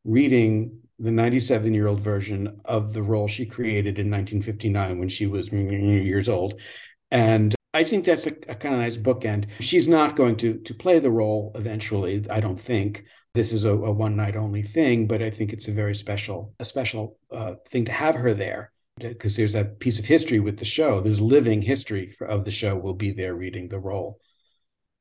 reading 0.06 0.80
the 0.98 1.12
97 1.12 1.74
year 1.74 1.88
old 1.88 2.00
version 2.00 2.62
of 2.64 2.94
the 2.94 3.04
role 3.04 3.28
she 3.28 3.46
created 3.46 4.00
in 4.00 4.10
1959 4.10 4.98
when 4.98 5.10
she 5.10 5.28
was 5.28 5.52
years 5.52 6.30
old. 6.30 6.62
And 7.10 7.54
I 7.82 7.84
think 7.84 8.06
that's 8.06 8.28
a, 8.28 8.36
a 8.48 8.54
kind 8.54 8.76
of 8.76 8.82
nice 8.82 8.96
bookend. 8.96 9.48
She's 9.60 9.88
not 9.88 10.16
going 10.16 10.36
to 10.38 10.60
to 10.60 10.74
play 10.76 11.00
the 11.00 11.10
role 11.10 11.52
eventually. 11.56 12.24
I 12.30 12.40
don't 12.40 12.60
think 12.60 13.06
this 13.34 13.52
is 13.52 13.66
a, 13.66 13.72
a 13.72 13.92
one 13.92 14.16
night 14.16 14.36
only 14.36 14.62
thing, 14.62 15.08
but 15.08 15.24
I 15.24 15.32
think 15.32 15.52
it's 15.52 15.68
a 15.68 15.72
very 15.72 15.96
special 15.96 16.54
a 16.60 16.66
special 16.66 17.18
uh, 17.32 17.56
thing 17.68 17.86
to 17.86 17.92
have 17.92 18.16
her 18.16 18.36
there 18.36 18.72
because 19.00 19.36
there's 19.36 19.54
that 19.54 19.80
piece 19.80 19.98
of 19.98 20.06
history 20.06 20.40
with 20.40 20.58
the 20.60 20.66
show. 20.78 21.02
This 21.02 21.20
living 21.20 21.64
history 21.64 22.12
for, 22.12 22.28
of 22.28 22.46
the 22.46 22.52
show 22.52 22.76
will 22.76 22.94
be 22.94 23.12
there 23.12 23.36
reading 23.36 23.68
the 23.68 23.80
role. 23.80 24.20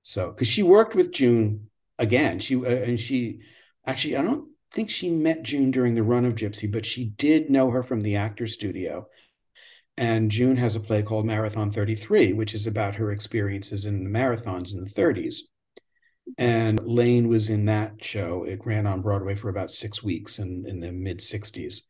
So 0.00 0.30
because 0.30 0.48
she 0.48 0.62
worked 0.62 0.94
with 0.94 1.12
June 1.12 1.68
again, 1.98 2.38
she 2.38 2.56
uh, 2.56 2.84
and 2.88 2.98
she 2.98 3.40
actually 3.84 4.16
I 4.16 4.22
don't 4.22 4.48
think 4.72 4.88
she 4.88 5.10
met 5.10 5.42
June 5.42 5.70
during 5.70 5.94
the 5.94 6.08
run 6.12 6.24
of 6.24 6.34
Gypsy, 6.34 6.72
but 6.72 6.86
she 6.86 7.04
did 7.04 7.50
know 7.50 7.70
her 7.72 7.82
from 7.82 8.00
the 8.00 8.16
actor 8.16 8.46
studio 8.46 9.06
and 10.00 10.30
June 10.30 10.56
has 10.56 10.76
a 10.76 10.80
play 10.80 11.02
called 11.02 11.26
Marathon 11.26 11.70
33, 11.70 12.32
which 12.32 12.54
is 12.54 12.66
about 12.66 12.94
her 12.94 13.10
experiences 13.10 13.84
in 13.84 14.02
the 14.02 14.08
marathons 14.08 14.72
in 14.72 14.82
the 14.82 14.88
30s. 14.88 15.40
And 16.38 16.80
Lane 16.86 17.28
was 17.28 17.50
in 17.50 17.66
that 17.66 18.02
show. 18.02 18.44
It 18.44 18.64
ran 18.64 18.86
on 18.86 19.02
Broadway 19.02 19.34
for 19.34 19.50
about 19.50 19.70
six 19.70 20.02
weeks 20.02 20.38
in, 20.38 20.64
in 20.66 20.80
the 20.80 20.90
mid 20.90 21.18
60s. 21.18 21.82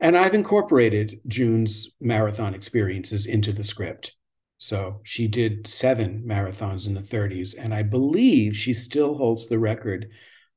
And 0.00 0.16
I've 0.16 0.34
incorporated 0.34 1.20
June's 1.26 1.90
marathon 2.00 2.54
experiences 2.54 3.26
into 3.26 3.52
the 3.52 3.64
script. 3.64 4.14
So 4.58 5.00
she 5.02 5.26
did 5.26 5.66
seven 5.66 6.22
marathons 6.24 6.86
in 6.86 6.94
the 6.94 7.00
30s. 7.00 7.56
And 7.58 7.74
I 7.74 7.82
believe 7.82 8.56
she 8.56 8.74
still 8.74 9.16
holds 9.16 9.48
the 9.48 9.58
record 9.58 10.06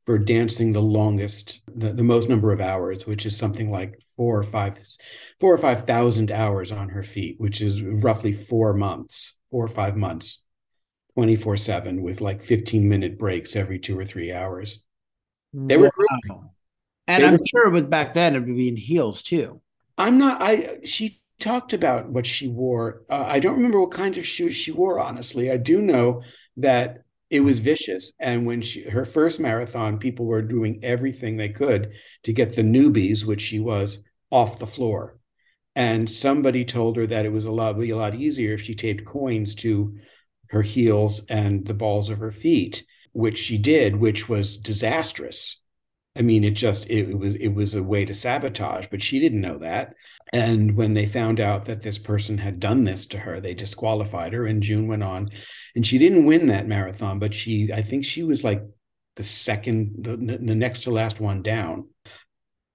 for 0.09 0.17
dancing 0.17 0.71
the 0.71 0.81
longest, 0.81 1.61
the, 1.75 1.93
the 1.93 2.03
most 2.03 2.29
number 2.29 2.51
of 2.51 2.59
hours, 2.59 3.05
which 3.05 3.27
is 3.27 3.37
something 3.37 3.69
like 3.69 4.01
four 4.17 4.39
or 4.39 4.43
five, 4.43 4.75
four 5.39 5.53
or 5.53 5.57
five 5.59 5.85
thousand 5.85 6.31
hours 6.31 6.71
on 6.71 6.89
her 6.89 7.03
feet, 7.03 7.35
which 7.37 7.61
is 7.61 7.83
roughly 7.83 8.33
four 8.33 8.73
months, 8.73 9.37
four 9.51 9.63
or 9.63 9.67
five 9.67 9.95
months, 9.95 10.41
24 11.13 11.57
7 11.57 12.01
with 12.01 12.21
like 12.21 12.41
15 12.41 12.89
minute 12.89 13.19
breaks 13.19 13.55
every 13.55 13.77
two 13.77 13.95
or 13.99 14.03
three 14.03 14.31
hours. 14.33 14.83
They 15.53 15.77
wow. 15.77 15.91
were 15.95 16.07
and 17.05 17.23
they 17.23 17.27
I'm 17.27 17.33
were, 17.33 17.39
sure 17.47 17.69
with 17.69 17.87
back 17.87 18.15
then 18.15 18.35
it 18.35 18.39
would 18.39 18.55
be 18.55 18.69
in 18.69 18.77
heels 18.77 19.21
too. 19.21 19.61
I'm 19.95 20.17
not 20.17 20.41
I 20.41 20.79
she 20.85 21.21
talked 21.39 21.73
about 21.73 22.09
what 22.09 22.25
she 22.25 22.47
wore. 22.47 23.03
Uh, 23.11 23.25
I 23.27 23.39
don't 23.39 23.57
remember 23.57 23.79
what 23.79 23.91
kind 23.91 24.17
of 24.17 24.25
shoes 24.25 24.55
she 24.55 24.71
wore 24.71 24.99
honestly. 24.99 25.51
I 25.51 25.57
do 25.57 25.83
know 25.83 26.23
that 26.57 27.03
it 27.29 27.41
was 27.41 27.57
mm-hmm. 27.57 27.65
vicious. 27.65 28.13
And 28.19 28.45
when 28.45 28.61
she 28.61 28.83
her 28.89 29.05
first 29.05 29.39
marathon, 29.39 29.99
people 29.99 30.25
were 30.25 30.41
doing 30.41 30.79
everything 30.83 31.37
they 31.37 31.49
could 31.49 31.93
to 32.23 32.33
get 32.33 32.55
the 32.55 32.61
newbies, 32.61 33.25
which 33.25 33.41
she 33.41 33.59
was, 33.59 34.03
off 34.31 34.59
the 34.59 34.67
floor. 34.67 35.17
And 35.75 36.09
somebody 36.09 36.65
told 36.65 36.97
her 36.97 37.07
that 37.07 37.25
it 37.25 37.31
was 37.31 37.45
a 37.45 37.51
lot 37.51 37.79
be 37.79 37.91
a 37.91 37.95
lot 37.97 38.15
easier 38.15 38.53
if 38.53 38.61
she 38.61 38.75
taped 38.75 39.05
coins 39.05 39.55
to 39.55 39.97
her 40.49 40.61
heels 40.61 41.21
and 41.29 41.65
the 41.65 41.73
balls 41.73 42.09
of 42.09 42.17
her 42.17 42.31
feet, 42.31 42.83
which 43.13 43.37
she 43.37 43.57
did, 43.57 43.95
which 43.95 44.27
was 44.27 44.57
disastrous. 44.57 45.61
I 46.19 46.21
mean, 46.21 46.43
it 46.43 46.53
just 46.53 46.89
it, 46.89 47.17
was 47.17 47.35
it 47.35 47.47
was 47.47 47.75
a 47.75 47.83
way 47.83 48.03
to 48.03 48.13
sabotage, 48.13 48.87
but 48.91 49.01
she 49.01 49.19
didn't 49.19 49.39
know 49.39 49.57
that. 49.59 49.95
And 50.33 50.75
when 50.75 50.93
they 50.93 51.05
found 51.05 51.39
out 51.39 51.65
that 51.65 51.81
this 51.81 51.97
person 51.97 52.37
had 52.37 52.59
done 52.59 52.83
this 52.83 53.05
to 53.07 53.17
her, 53.17 53.39
they 53.39 53.53
disqualified 53.53 54.33
her. 54.33 54.45
And 54.45 54.61
June 54.61 54.87
went 54.87 55.01
on, 55.01 55.29
and 55.75 55.85
she 55.85 55.97
didn't 55.97 56.25
win 56.25 56.47
that 56.47 56.67
marathon, 56.67 57.19
but 57.19 57.33
she, 57.33 57.71
I 57.73 57.81
think 57.81 58.03
she 58.03 58.23
was 58.23 58.43
like 58.43 58.61
the 59.15 59.23
second, 59.23 60.03
the, 60.03 60.17
the 60.17 60.55
next 60.55 60.83
to 60.83 60.91
last 60.91 61.21
one 61.21 61.41
down. 61.41 61.87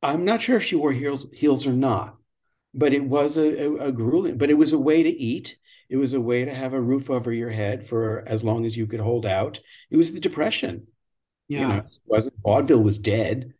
I'm 0.02 0.24
not 0.24 0.40
sure 0.40 0.56
if 0.56 0.64
she 0.64 0.76
wore 0.76 0.92
heels, 0.92 1.26
heels 1.32 1.66
or 1.66 1.72
not, 1.72 2.16
but 2.72 2.94
it 2.94 3.04
was 3.04 3.36
a, 3.36 3.66
a, 3.66 3.74
a 3.88 3.92
grueling, 3.92 4.38
but 4.38 4.50
it 4.50 4.58
was 4.58 4.72
a 4.72 4.78
way 4.78 5.02
to 5.02 5.10
eat. 5.10 5.56
It 5.90 5.98
was 5.98 6.14
a 6.14 6.20
way 6.20 6.46
to 6.46 6.52
have 6.52 6.72
a 6.72 6.80
roof 6.80 7.10
over 7.10 7.30
your 7.30 7.50
head 7.50 7.86
for 7.86 8.24
as 8.26 8.42
long 8.42 8.64
as 8.64 8.74
you 8.74 8.86
could 8.86 9.00
hold 9.00 9.26
out. 9.26 9.60
It 9.90 9.98
was 9.98 10.12
the 10.12 10.20
depression. 10.20 10.86
Yeah. 11.48 11.60
You 11.60 11.68
know, 11.68 11.84
wasn't 12.06 12.36
vaudeville 12.42 12.82
was 12.82 12.98
dead 12.98 13.54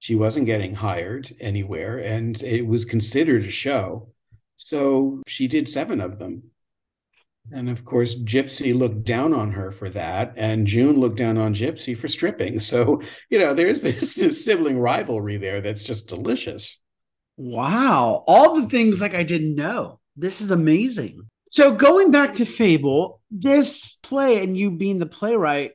she 0.00 0.14
wasn't 0.14 0.46
getting 0.46 0.74
hired 0.74 1.36
anywhere, 1.40 1.98
and 1.98 2.42
it 2.42 2.66
was 2.66 2.86
considered 2.86 3.44
a 3.44 3.50
show. 3.50 4.08
So 4.56 5.22
she 5.26 5.46
did 5.46 5.68
seven 5.68 6.00
of 6.00 6.18
them. 6.18 6.44
And 7.52 7.68
of 7.68 7.84
course, 7.84 8.14
Gypsy 8.14 8.76
looked 8.76 9.04
down 9.04 9.34
on 9.34 9.52
her 9.52 9.70
for 9.70 9.90
that, 9.90 10.32
and 10.36 10.66
June 10.66 10.98
looked 10.98 11.18
down 11.18 11.36
on 11.36 11.52
Gypsy 11.52 11.96
for 11.96 12.08
stripping. 12.08 12.60
So, 12.60 13.02
you 13.28 13.38
know, 13.38 13.52
there's 13.52 13.82
this, 13.82 14.14
this 14.16 14.42
sibling 14.42 14.78
rivalry 14.78 15.36
there 15.36 15.60
that's 15.60 15.82
just 15.82 16.08
delicious. 16.08 16.80
Wow. 17.36 18.24
All 18.26 18.58
the 18.58 18.68
things 18.68 19.02
like 19.02 19.14
I 19.14 19.22
didn't 19.22 19.54
know. 19.54 20.00
This 20.16 20.40
is 20.40 20.50
amazing. 20.50 21.28
So, 21.50 21.74
going 21.74 22.10
back 22.10 22.34
to 22.34 22.46
Fable, 22.46 23.20
this 23.30 23.98
play 24.02 24.42
and 24.42 24.56
you 24.56 24.70
being 24.70 24.98
the 24.98 25.06
playwright, 25.06 25.72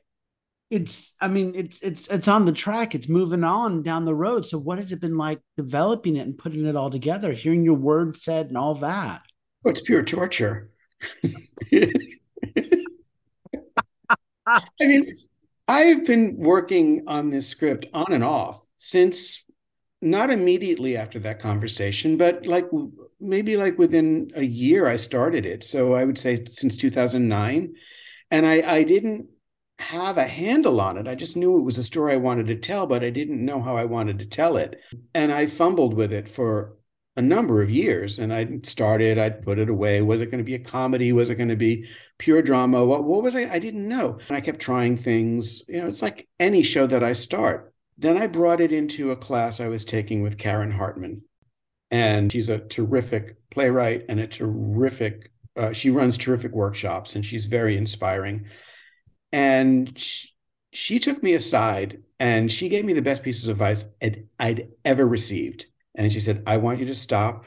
it's 0.68 1.14
i 1.20 1.28
mean 1.28 1.52
it's 1.54 1.80
it's 1.80 2.08
it's 2.08 2.28
on 2.28 2.44
the 2.44 2.52
track. 2.52 2.94
It's 2.94 3.08
moving 3.08 3.44
on 3.44 3.82
down 3.82 4.04
the 4.04 4.14
road. 4.14 4.44
So 4.46 4.58
what 4.58 4.78
has 4.78 4.92
it 4.92 5.00
been 5.00 5.16
like 5.16 5.40
developing 5.56 6.16
it 6.16 6.26
and 6.26 6.36
putting 6.36 6.66
it 6.66 6.76
all 6.76 6.90
together 6.90 7.32
hearing 7.32 7.64
your 7.64 7.74
word 7.74 8.16
said 8.16 8.48
and 8.48 8.58
all 8.58 8.74
that? 8.76 9.22
Oh, 9.64 9.70
it's 9.70 9.80
pure 9.80 10.02
torture. 10.02 10.70
I 14.46 14.60
mean 14.80 15.06
i've 15.68 16.06
been 16.06 16.36
working 16.36 17.02
on 17.08 17.30
this 17.30 17.48
script 17.48 17.86
on 17.92 18.12
and 18.12 18.22
off 18.22 18.64
since 18.76 19.44
not 20.00 20.30
immediately 20.30 20.96
after 20.96 21.18
that 21.18 21.40
conversation 21.40 22.16
but 22.16 22.46
like 22.46 22.66
maybe 23.20 23.56
like 23.56 23.76
within 23.76 24.30
a 24.36 24.44
year 24.44 24.88
i 24.88 24.96
started 24.96 25.46
it. 25.46 25.64
So 25.64 25.94
i 25.94 26.04
would 26.04 26.18
say 26.18 26.44
since 26.50 26.76
2009 26.76 27.74
and 28.30 28.46
i 28.46 28.74
i 28.74 28.82
didn't 28.82 29.26
have 29.78 30.18
a 30.18 30.26
handle 30.26 30.80
on 30.80 30.96
it. 30.96 31.06
I 31.06 31.14
just 31.14 31.36
knew 31.36 31.58
it 31.58 31.62
was 31.64 31.78
a 31.78 31.82
story 31.82 32.14
I 32.14 32.18
wanted 32.18 32.46
to 32.46 32.56
tell, 32.56 32.86
but 32.86 33.04
I 33.04 33.10
didn't 33.10 33.44
know 33.44 33.60
how 33.60 33.76
I 33.76 33.84
wanted 33.84 34.18
to 34.20 34.26
tell 34.26 34.56
it. 34.56 34.80
And 35.14 35.30
I 35.30 35.46
fumbled 35.46 35.94
with 35.94 36.12
it 36.12 36.28
for 36.28 36.76
a 37.16 37.22
number 37.22 37.62
of 37.62 37.70
years. 37.70 38.18
And 38.18 38.32
I 38.32 38.60
started, 38.62 39.18
I'd 39.18 39.42
put 39.42 39.58
it 39.58 39.68
away. 39.68 40.02
Was 40.02 40.20
it 40.20 40.30
going 40.30 40.38
to 40.38 40.44
be 40.44 40.54
a 40.54 40.58
comedy? 40.58 41.12
Was 41.12 41.30
it 41.30 41.36
going 41.36 41.48
to 41.48 41.56
be 41.56 41.86
pure 42.18 42.42
drama? 42.42 42.84
What, 42.84 43.04
what 43.04 43.22
was 43.22 43.34
I? 43.34 43.52
I 43.52 43.58
didn't 43.58 43.88
know. 43.88 44.18
And 44.28 44.36
I 44.36 44.40
kept 44.40 44.60
trying 44.60 44.96
things. 44.96 45.62
You 45.68 45.80
know, 45.80 45.86
it's 45.86 46.02
like 46.02 46.28
any 46.38 46.62
show 46.62 46.86
that 46.86 47.02
I 47.02 47.12
start. 47.12 47.72
Then 47.98 48.18
I 48.18 48.26
brought 48.26 48.60
it 48.60 48.72
into 48.72 49.10
a 49.10 49.16
class 49.16 49.60
I 49.60 49.68
was 49.68 49.84
taking 49.84 50.22
with 50.22 50.38
Karen 50.38 50.70
Hartman. 50.70 51.22
And 51.90 52.30
she's 52.30 52.48
a 52.48 52.58
terrific 52.58 53.36
playwright 53.50 54.04
and 54.08 54.20
a 54.20 54.26
terrific, 54.26 55.30
uh, 55.56 55.72
she 55.72 55.90
runs 55.90 56.18
terrific 56.18 56.52
workshops 56.52 57.14
and 57.14 57.24
she's 57.24 57.46
very 57.46 57.76
inspiring. 57.76 58.46
And 59.36 59.98
she, 59.98 60.30
she 60.72 60.98
took 60.98 61.22
me 61.22 61.34
aside 61.34 62.02
and 62.18 62.50
she 62.50 62.70
gave 62.70 62.86
me 62.86 62.94
the 62.94 63.02
best 63.02 63.22
pieces 63.22 63.48
of 63.48 63.56
advice 63.56 63.84
I'd, 64.00 64.26
I'd 64.40 64.68
ever 64.82 65.06
received. 65.06 65.66
And 65.94 66.10
she 66.10 66.20
said, 66.20 66.42
I 66.46 66.56
want 66.56 66.78
you 66.80 66.86
to 66.86 66.94
stop 66.94 67.44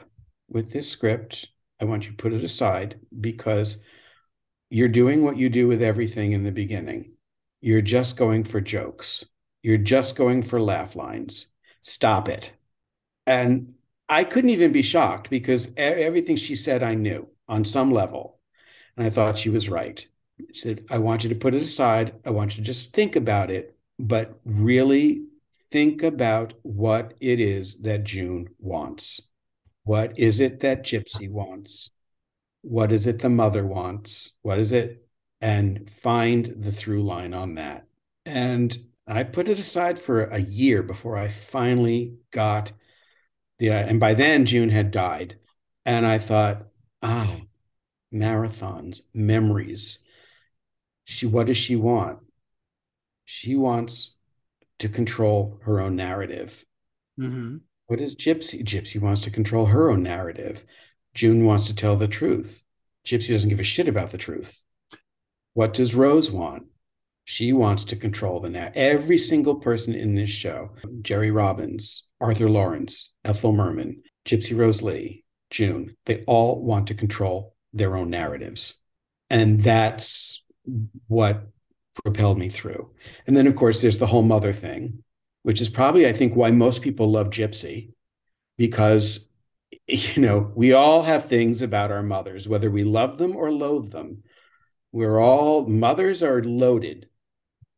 with 0.48 0.70
this 0.70 0.88
script. 0.88 1.48
I 1.80 1.86
want 1.86 2.04
you 2.04 2.12
to 2.12 2.16
put 2.16 2.32
it 2.32 2.44
aside 2.44 3.00
because 3.20 3.78
you're 4.70 4.86
doing 4.86 5.24
what 5.24 5.36
you 5.36 5.48
do 5.48 5.66
with 5.66 5.82
everything 5.82 6.30
in 6.30 6.44
the 6.44 6.52
beginning. 6.52 7.14
You're 7.60 7.82
just 7.82 8.16
going 8.16 8.44
for 8.44 8.60
jokes. 8.60 9.24
You're 9.64 9.76
just 9.76 10.14
going 10.14 10.44
for 10.44 10.60
laugh 10.60 10.94
lines. 10.94 11.46
Stop 11.80 12.28
it. 12.28 12.52
And 13.26 13.74
I 14.08 14.22
couldn't 14.22 14.50
even 14.50 14.70
be 14.70 14.82
shocked 14.82 15.28
because 15.28 15.66
everything 15.76 16.36
she 16.36 16.54
said 16.54 16.84
I 16.84 16.94
knew 16.94 17.28
on 17.48 17.64
some 17.64 17.90
level. 17.90 18.38
And 18.96 19.04
I 19.04 19.10
thought 19.10 19.38
she 19.38 19.50
was 19.50 19.68
right 19.68 20.06
said, 20.52 20.84
I 20.90 20.98
want 20.98 21.24
you 21.24 21.30
to 21.30 21.36
put 21.36 21.54
it 21.54 21.62
aside. 21.62 22.14
I 22.24 22.30
want 22.30 22.56
you 22.56 22.62
to 22.62 22.66
just 22.66 22.92
think 22.92 23.16
about 23.16 23.50
it, 23.50 23.76
but 23.98 24.38
really 24.44 25.24
think 25.70 26.02
about 26.02 26.54
what 26.62 27.14
it 27.20 27.40
is 27.40 27.78
that 27.82 28.04
June 28.04 28.48
wants. 28.58 29.20
What 29.84 30.18
is 30.18 30.40
it 30.40 30.60
that 30.60 30.84
Gypsy 30.84 31.30
wants? 31.30 31.90
What 32.62 32.92
is 32.92 33.06
it 33.06 33.20
the 33.20 33.30
mother 33.30 33.66
wants? 33.66 34.32
What 34.42 34.58
is 34.58 34.72
it? 34.72 35.06
And 35.40 35.88
find 35.90 36.54
the 36.58 36.72
through 36.72 37.02
line 37.04 37.32
on 37.32 37.54
that. 37.54 37.86
And 38.26 38.76
I 39.06 39.22
put 39.24 39.48
it 39.48 39.58
aside 39.58 39.98
for 39.98 40.24
a 40.24 40.38
year 40.38 40.82
before 40.82 41.16
I 41.16 41.28
finally 41.28 42.16
got 42.30 42.72
the, 43.58 43.70
and 43.70 43.98
by 43.98 44.14
then 44.14 44.44
June 44.44 44.68
had 44.70 44.90
died. 44.90 45.38
And 45.86 46.06
I 46.06 46.18
thought, 46.18 46.66
ah, 47.02 47.40
marathons, 48.12 49.00
memories 49.14 50.00
she 51.10 51.26
what 51.26 51.48
does 51.48 51.56
she 51.56 51.76
want? 51.76 52.20
She 53.24 53.56
wants 53.56 54.16
to 54.78 54.88
control 54.88 55.58
her 55.62 55.80
own 55.80 55.96
narrative. 55.96 56.64
Mm-hmm. 57.18 57.58
what 57.86 58.00
is 58.00 58.16
gypsy 58.16 58.64
gypsy 58.64 58.98
wants 58.98 59.20
to 59.22 59.30
control 59.30 59.66
her 59.66 59.90
own 59.90 60.02
narrative. 60.02 60.64
June 61.12 61.44
wants 61.44 61.66
to 61.66 61.74
tell 61.74 61.96
the 61.96 62.08
truth. 62.08 62.64
Gypsy 63.04 63.30
doesn't 63.30 63.50
give 63.50 63.60
a 63.60 63.64
shit 63.64 63.88
about 63.88 64.10
the 64.10 64.16
truth. 64.18 64.62
What 65.54 65.74
does 65.74 65.94
rose 65.94 66.30
want? 66.30 66.66
She 67.24 67.52
wants 67.52 67.84
to 67.86 67.96
control 67.96 68.40
the 68.40 68.48
narrative 68.48 68.76
every 68.76 69.18
single 69.18 69.56
person 69.56 69.94
in 69.94 70.14
this 70.14 70.30
show. 70.30 70.70
Jerry 71.02 71.30
robbins 71.30 72.04
arthur 72.20 72.48
Laurents, 72.48 73.12
ethel 73.24 73.52
merman 73.52 74.02
gypsy 74.24 74.56
rose 74.56 74.80
lee 74.80 75.24
june 75.50 75.96
they 76.06 76.22
all 76.26 76.62
want 76.62 76.86
to 76.86 76.94
control 76.94 77.54
their 77.72 77.96
own 77.96 78.10
narratives. 78.10 78.74
And 79.28 79.60
that's 79.60 80.42
what 81.08 81.48
propelled 82.02 82.38
me 82.38 82.48
through. 82.48 82.90
And 83.26 83.36
then, 83.36 83.46
of 83.46 83.56
course, 83.56 83.82
there's 83.82 83.98
the 83.98 84.06
whole 84.06 84.22
mother 84.22 84.52
thing, 84.52 85.02
which 85.42 85.60
is 85.60 85.68
probably, 85.68 86.06
I 86.06 86.12
think, 86.12 86.34
why 86.34 86.50
most 86.50 86.82
people 86.82 87.10
love 87.10 87.30
Gypsy, 87.30 87.92
because, 88.56 89.28
you 89.86 90.22
know, 90.22 90.52
we 90.54 90.72
all 90.72 91.02
have 91.02 91.24
things 91.24 91.62
about 91.62 91.90
our 91.90 92.02
mothers, 92.02 92.48
whether 92.48 92.70
we 92.70 92.84
love 92.84 93.18
them 93.18 93.36
or 93.36 93.52
loathe 93.52 93.90
them. 93.90 94.22
We're 94.92 95.20
all, 95.20 95.66
mothers 95.68 96.22
are 96.22 96.42
loaded. 96.42 97.08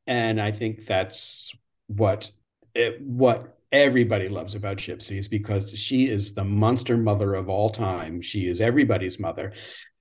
And 0.07 0.41
I 0.41 0.51
think 0.51 0.87
that's 0.87 1.53
what, 1.87 2.31
it, 2.75 3.01
what 3.01 3.59
everybody 3.71 4.29
loves 4.29 4.55
about 4.55 4.77
Gypsy 4.77 5.19
is 5.19 5.29
because 5.29 5.77
she 5.77 6.09
is 6.09 6.35
the 6.35 6.45
monster 6.45 6.97
mother 6.97 7.35
of 7.35 7.49
all 7.49 7.71
time. 7.71 8.21
She 8.21 8.47
is 8.47 8.61
everybody's 8.61 9.19
mother. 9.19 9.53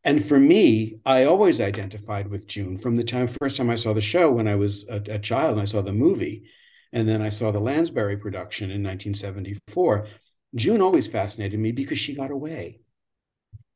And 0.03 0.25
for 0.25 0.39
me, 0.39 0.99
I 1.05 1.25
always 1.25 1.61
identified 1.61 2.27
with 2.27 2.47
June 2.47 2.77
from 2.77 2.95
the 2.95 3.03
time 3.03 3.27
first 3.27 3.55
time 3.55 3.69
I 3.69 3.75
saw 3.75 3.93
the 3.93 4.01
show 4.01 4.31
when 4.31 4.47
I 4.47 4.55
was 4.55 4.85
a, 4.89 5.01
a 5.07 5.19
child 5.19 5.53
and 5.53 5.61
I 5.61 5.65
saw 5.65 5.81
the 5.81 5.93
movie, 5.93 6.43
and 6.91 7.07
then 7.07 7.21
I 7.21 7.29
saw 7.29 7.51
the 7.51 7.59
Lansbury 7.59 8.17
production 8.17 8.65
in 8.65 8.83
1974. 8.83 10.07
June 10.55 10.81
always 10.81 11.07
fascinated 11.07 11.59
me 11.59 11.71
because 11.71 11.99
she 11.99 12.15
got 12.15 12.31
away. 12.31 12.79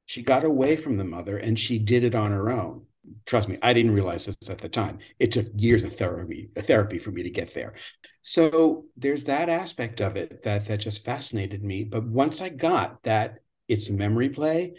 She 0.06 0.24
got 0.24 0.44
away 0.44 0.76
from 0.76 0.98
the 0.98 1.04
mother 1.04 1.38
and 1.38 1.60
she 1.60 1.80
did 1.80 2.04
it 2.04 2.16
on 2.16 2.32
her 2.32 2.52
own. 2.52 2.86
trust 3.26 3.48
me, 3.48 3.58
I 3.62 3.74
didn't 3.74 3.94
realize 3.94 4.26
this 4.26 4.50
at 4.50 4.58
the 4.58 4.70
time. 4.70 4.98
It 5.20 5.32
took 5.32 5.48
years 5.56 5.84
of 5.84 5.96
therapy, 5.96 6.50
uh, 6.58 6.62
therapy 6.62 6.98
for 7.00 7.12
me 7.12 7.24
to 7.24 7.30
get 7.30 7.54
there. 7.54 7.76
So 8.22 8.86
there's 8.98 9.26
that 9.26 9.48
aspect 9.48 10.02
of 10.02 10.16
it 10.16 10.44
that 10.44 10.68
that 10.68 10.80
just 10.80 11.06
fascinated 11.06 11.64
me. 11.64 11.84
But 11.84 12.04
once 12.04 12.42
I 12.42 12.50
got 12.50 13.04
that 13.04 13.40
it's 13.68 13.90
memory 13.90 14.30
play, 14.30 14.74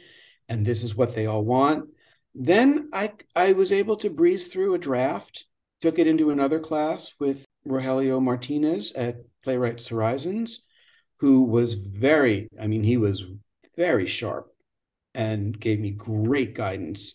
and 0.48 0.64
this 0.64 0.82
is 0.82 0.94
what 0.94 1.14
they 1.14 1.26
all 1.26 1.44
want, 1.44 1.88
then 2.34 2.88
I 2.92 3.12
I 3.34 3.52
was 3.52 3.72
able 3.72 3.96
to 3.96 4.10
breeze 4.10 4.48
through 4.48 4.74
a 4.74 4.78
draft, 4.78 5.46
took 5.80 5.98
it 5.98 6.06
into 6.06 6.30
another 6.30 6.60
class 6.60 7.12
with 7.18 7.44
Rogelio 7.66 8.22
Martinez 8.22 8.92
at 8.92 9.16
Playwrights 9.42 9.88
Horizons, 9.88 10.64
who 11.20 11.44
was 11.44 11.74
very, 11.74 12.48
I 12.60 12.66
mean, 12.66 12.82
he 12.82 12.96
was 12.96 13.24
very 13.76 14.06
sharp 14.06 14.48
and 15.14 15.58
gave 15.58 15.80
me 15.80 15.90
great 15.90 16.54
guidance. 16.54 17.14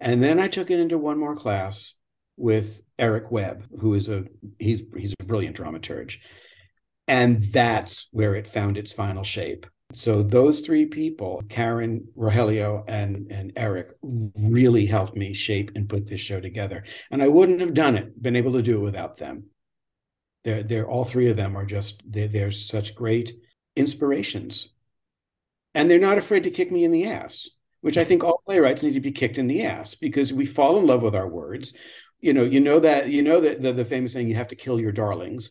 And 0.00 0.22
then 0.22 0.38
I 0.40 0.48
took 0.48 0.70
it 0.70 0.80
into 0.80 0.98
one 0.98 1.18
more 1.18 1.36
class 1.36 1.94
with 2.36 2.80
Eric 2.98 3.30
Webb, 3.30 3.64
who 3.80 3.94
is 3.94 4.08
a 4.08 4.24
he's 4.58 4.82
he's 4.96 5.14
a 5.20 5.24
brilliant 5.24 5.56
dramaturge. 5.56 6.18
And 7.06 7.44
that's 7.44 8.08
where 8.12 8.34
it 8.34 8.48
found 8.48 8.78
its 8.78 8.92
final 8.92 9.24
shape. 9.24 9.66
So 9.94 10.22
those 10.22 10.60
three 10.60 10.86
people, 10.86 11.42
Karen, 11.48 12.08
Rogelio, 12.16 12.84
and, 12.88 13.30
and 13.30 13.52
Eric, 13.56 13.92
really 14.02 14.86
helped 14.86 15.16
me 15.16 15.32
shape 15.32 15.70
and 15.74 15.88
put 15.88 16.08
this 16.08 16.20
show 16.20 16.40
together. 16.40 16.84
And 17.10 17.22
I 17.22 17.28
wouldn't 17.28 17.60
have 17.60 17.74
done 17.74 17.96
it, 17.96 18.20
been 18.20 18.36
able 18.36 18.52
to 18.54 18.62
do 18.62 18.78
it 18.78 18.82
without 18.82 19.16
them. 19.16 19.44
They're, 20.44 20.62
they're 20.62 20.88
all 20.88 21.04
three 21.04 21.28
of 21.28 21.36
them 21.36 21.56
are 21.56 21.64
just 21.64 22.02
they're, 22.06 22.28
they're 22.28 22.52
such 22.52 22.94
great 22.94 23.32
inspirations 23.76 24.68
and 25.74 25.90
they're 25.90 25.98
not 25.98 26.18
afraid 26.18 26.44
to 26.44 26.50
kick 26.50 26.70
me 26.70 26.84
in 26.84 26.92
the 26.92 27.06
ass 27.06 27.48
which 27.80 27.98
i 27.98 28.04
think 28.04 28.22
all 28.22 28.42
playwrights 28.46 28.82
need 28.82 28.94
to 28.94 29.00
be 29.00 29.10
kicked 29.10 29.38
in 29.38 29.48
the 29.48 29.64
ass 29.64 29.94
because 29.94 30.32
we 30.32 30.46
fall 30.46 30.78
in 30.78 30.86
love 30.86 31.02
with 31.02 31.16
our 31.16 31.28
words 31.28 31.72
you 32.20 32.32
know 32.32 32.44
you 32.44 32.60
know 32.60 32.78
that 32.78 33.08
you 33.08 33.22
know 33.22 33.40
that 33.40 33.62
the, 33.62 33.72
the 33.72 33.84
famous 33.84 34.12
saying 34.12 34.28
you 34.28 34.34
have 34.34 34.48
to 34.48 34.56
kill 34.56 34.80
your 34.80 34.92
darlings 34.92 35.50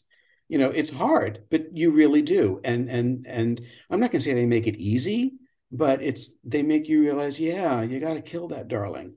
you 0.53 0.59
know 0.59 0.69
it's 0.69 0.91
hard 0.91 1.41
but 1.49 1.75
you 1.75 1.89
really 1.89 2.21
do 2.21 2.61
and 2.63 2.87
and 2.87 3.25
and 3.27 3.59
i'm 3.89 3.99
not 3.99 4.11
going 4.11 4.19
to 4.19 4.23
say 4.23 4.35
they 4.35 4.45
make 4.45 4.67
it 4.67 4.75
easy 4.75 5.33
but 5.71 6.03
it's 6.03 6.29
they 6.43 6.61
make 6.61 6.87
you 6.87 7.01
realize 7.01 7.39
yeah 7.39 7.81
you 7.81 7.99
got 7.99 8.13
to 8.13 8.21
kill 8.21 8.49
that 8.49 8.67
darling 8.67 9.15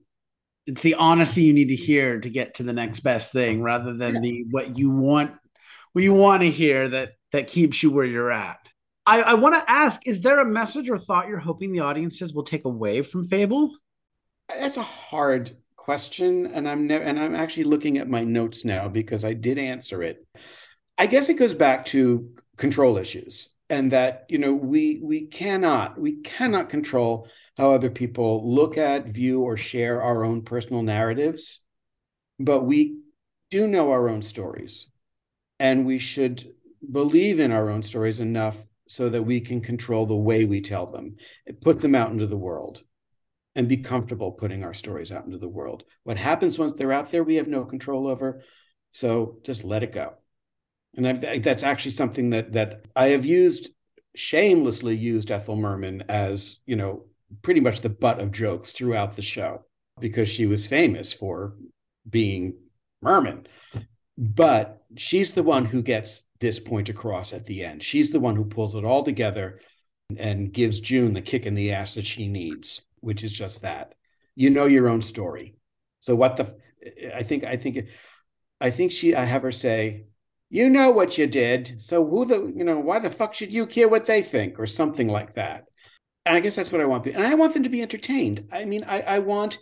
it's 0.64 0.81
the 0.81 0.95
honesty 0.95 1.43
you 1.43 1.52
need 1.52 1.69
to 1.69 1.76
hear 1.76 2.19
to 2.19 2.31
get 2.31 2.55
to 2.55 2.62
the 2.62 2.73
next 2.73 3.00
best 3.00 3.35
thing 3.35 3.61
rather 3.61 3.93
than 3.93 4.14
yeah. 4.14 4.21
the 4.21 4.45
what 4.50 4.78
you 4.78 4.88
want 4.88 5.33
what 5.93 6.02
you 6.02 6.14
want 6.14 6.40
to 6.40 6.50
hear 6.50 6.88
that 6.88 7.12
that 7.33 7.49
keeps 7.49 7.83
you 7.83 7.90
where 7.90 8.07
you're 8.07 8.33
at 8.33 8.59
I, 9.09 9.21
I 9.21 9.35
want 9.35 9.55
to 9.55 9.71
ask: 9.71 10.05
Is 10.05 10.21
there 10.23 10.40
a 10.40 10.45
message 10.45 10.90
or 10.90 10.99
thought 10.99 11.28
you're 11.28 11.38
hoping 11.38 11.71
the 11.71 11.78
audiences 11.78 12.35
will 12.35 12.43
take 12.43 12.64
away 12.64 13.02
from 13.02 13.23
Fable? 13.23 13.71
That's 14.49 14.78
a 14.78 14.83
hard 14.83 15.57
question, 15.76 16.47
and 16.47 16.69
I'm 16.69 16.88
ne- 16.88 17.00
and 17.00 17.16
I'm 17.16 17.37
actually 17.37 17.64
looking 17.64 17.99
at 17.99 18.09
my 18.09 18.25
notes 18.25 18.64
now 18.64 18.88
because 18.88 19.25
I 19.25 19.33
did 19.33 19.59
answer 19.59 20.02
it. 20.02 20.26
I 20.99 21.07
guess 21.07 21.29
it 21.29 21.35
goes 21.35 21.55
back 21.55 21.85
to 21.87 22.31
control 22.57 22.97
issues, 22.97 23.50
and 23.69 23.93
that 23.93 24.26
you 24.29 24.38
know 24.38 24.55
we 24.55 25.00
we 25.03 25.26
cannot 25.26 26.00
we 26.00 26.17
cannot 26.23 26.69
control 26.69 27.29
how 27.57 27.73
other 27.73 27.91
people 27.91 28.55
look 28.55 28.79
at, 28.79 29.07
view, 29.07 29.43
or 29.43 29.57
share 29.57 30.03
our 30.03 30.25
own 30.25 30.43
personal 30.43 30.83
narratives, 30.83 31.61
but 32.38 32.62
we 32.62 32.99
do 33.50 33.67
know 33.67 33.93
our 33.93 34.09
own 34.09 34.23
stories, 34.23 34.88
and 35.61 35.87
we 35.87 35.99
should 35.99 36.53
believe 36.91 37.41
in 37.41 37.53
our 37.53 37.71
own 37.71 37.83
stories 37.83 38.21
enough 38.21 38.57
so 38.88 39.09
that 39.09 39.23
we 39.23 39.41
can 39.41 39.61
control 39.61 40.07
the 40.07 40.17
way 40.17 40.45
we 40.45 40.61
tell 40.61 40.87
them, 40.87 41.17
put 41.61 41.81
them 41.81 41.95
out 41.95 42.12
into 42.12 42.26
the 42.26 42.37
world, 42.37 42.83
and 43.55 43.69
be 43.69 43.79
comfortable 43.79 44.31
putting 44.33 44.62
our 44.62 44.75
stories 44.75 45.11
out 45.11 45.25
into 45.25 45.38
the 45.38 45.49
world. 45.49 45.83
What 46.05 46.19
happens 46.19 46.59
once 46.59 46.75
they're 46.76 46.93
out 46.93 47.11
there, 47.11 47.25
we 47.25 47.37
have 47.37 47.49
no 47.49 47.65
control 47.65 48.07
over. 48.07 48.43
So 48.93 49.38
just 49.45 49.65
let 49.65 49.83
it 49.83 49.93
go. 49.93 50.15
And 50.97 51.06
I've, 51.06 51.43
that's 51.43 51.63
actually 51.63 51.93
something 51.93 52.30
that 52.30 52.52
that 52.52 52.85
I 52.95 53.09
have 53.09 53.26
used 53.26 53.71
shamelessly 54.15 54.97
used 54.97 55.30
Ethel 55.30 55.56
Merman 55.56 56.04
as 56.09 56.61
you 56.67 56.76
know 56.76 57.04
pretty 57.43 57.61
much 57.61 57.80
the 57.80 57.91
butt 57.91 58.21
of 58.21 58.32
jokes 58.32 58.73
throughout 58.73 59.15
the 59.15 59.23
show 59.23 59.65
because 60.00 60.28
she 60.28 60.47
was 60.47 60.67
famous 60.67 61.13
for 61.13 61.56
being 62.09 62.54
Merman. 63.02 63.47
But 64.17 64.82
she's 64.97 65.32
the 65.32 65.43
one 65.43 65.65
who 65.65 65.82
gets 65.82 66.23
this 66.41 66.59
point 66.59 66.89
across 66.89 67.32
at 67.32 67.47
the 67.47 67.65
end. 67.65 67.82
She's 67.82 68.11
the 68.11 68.21
one 68.21 68.37
who 68.37 68.45
pulls 68.45 68.75
it 68.75 68.85
all 68.85 69.02
together 69.02 69.61
and 70.17 70.52
gives 70.52 70.80
June 70.80 71.15
the 71.15 71.23
kick 71.23 71.47
in 71.47 71.54
the 71.54 71.73
ass 71.73 71.95
that 71.95 72.06
she 72.06 72.28
needs, 72.28 72.82
which 73.00 73.25
is 73.25 73.32
just 73.32 73.63
that. 73.63 73.95
You 74.35 74.50
know 74.50 74.67
your 74.67 74.89
own 74.89 75.02
story. 75.02 75.56
So 76.00 76.15
what 76.15 76.37
the 76.37 76.56
I 77.15 77.23
think 77.23 77.45
I 77.45 77.56
think 77.56 77.87
I 78.61 78.71
think 78.71 78.93
she 78.93 79.15
I 79.15 79.25
have 79.25 79.43
her 79.43 79.52
say, 79.52 80.06
you 80.50 80.71
know 80.71 80.91
what 80.91 81.19
you 81.19 81.26
did. 81.26 81.82
So 81.82 82.06
who 82.06 82.25
the 82.25 82.52
you 82.54 82.65
know 82.65 82.78
why 82.78 82.99
the 82.99 83.11
fuck 83.11 83.35
should 83.35 83.52
you 83.52 83.67
care 83.67 83.89
what 83.89 84.06
they 84.06 84.23
think 84.23 84.59
or 84.59 84.67
something 84.67 85.09
like 85.09 85.35
that. 85.35 85.65
And 86.25 86.37
I 86.37 86.41
guess 86.41 86.56
that's 86.56 86.73
what 86.73 86.80
I 86.80 86.87
want. 86.87 87.04
People. 87.04 87.23
And 87.23 87.32
I 87.32 87.35
want 87.35 87.54
them 87.54 87.63
to 87.63 87.69
be 87.69 87.82
entertained. 87.82 88.49
I 88.52 88.65
mean, 88.65 88.85
I, 88.87 89.00
I 89.02 89.19
want 89.21 89.59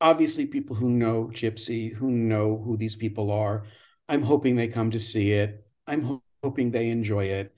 obviously 0.00 0.46
people 0.46 0.76
who 0.76 0.90
know 0.90 1.30
Gypsy, 1.32 1.92
who 1.92 2.10
know 2.10 2.62
who 2.64 2.76
these 2.76 2.96
people 2.96 3.30
are. 3.32 3.64
I'm 4.08 4.22
hoping 4.22 4.54
they 4.54 4.68
come 4.68 4.92
to 4.92 5.00
see 5.00 5.32
it. 5.32 5.66
I'm 5.86 6.20
hoping 6.42 6.70
they 6.70 6.90
enjoy 6.90 7.26
it. 7.26 7.54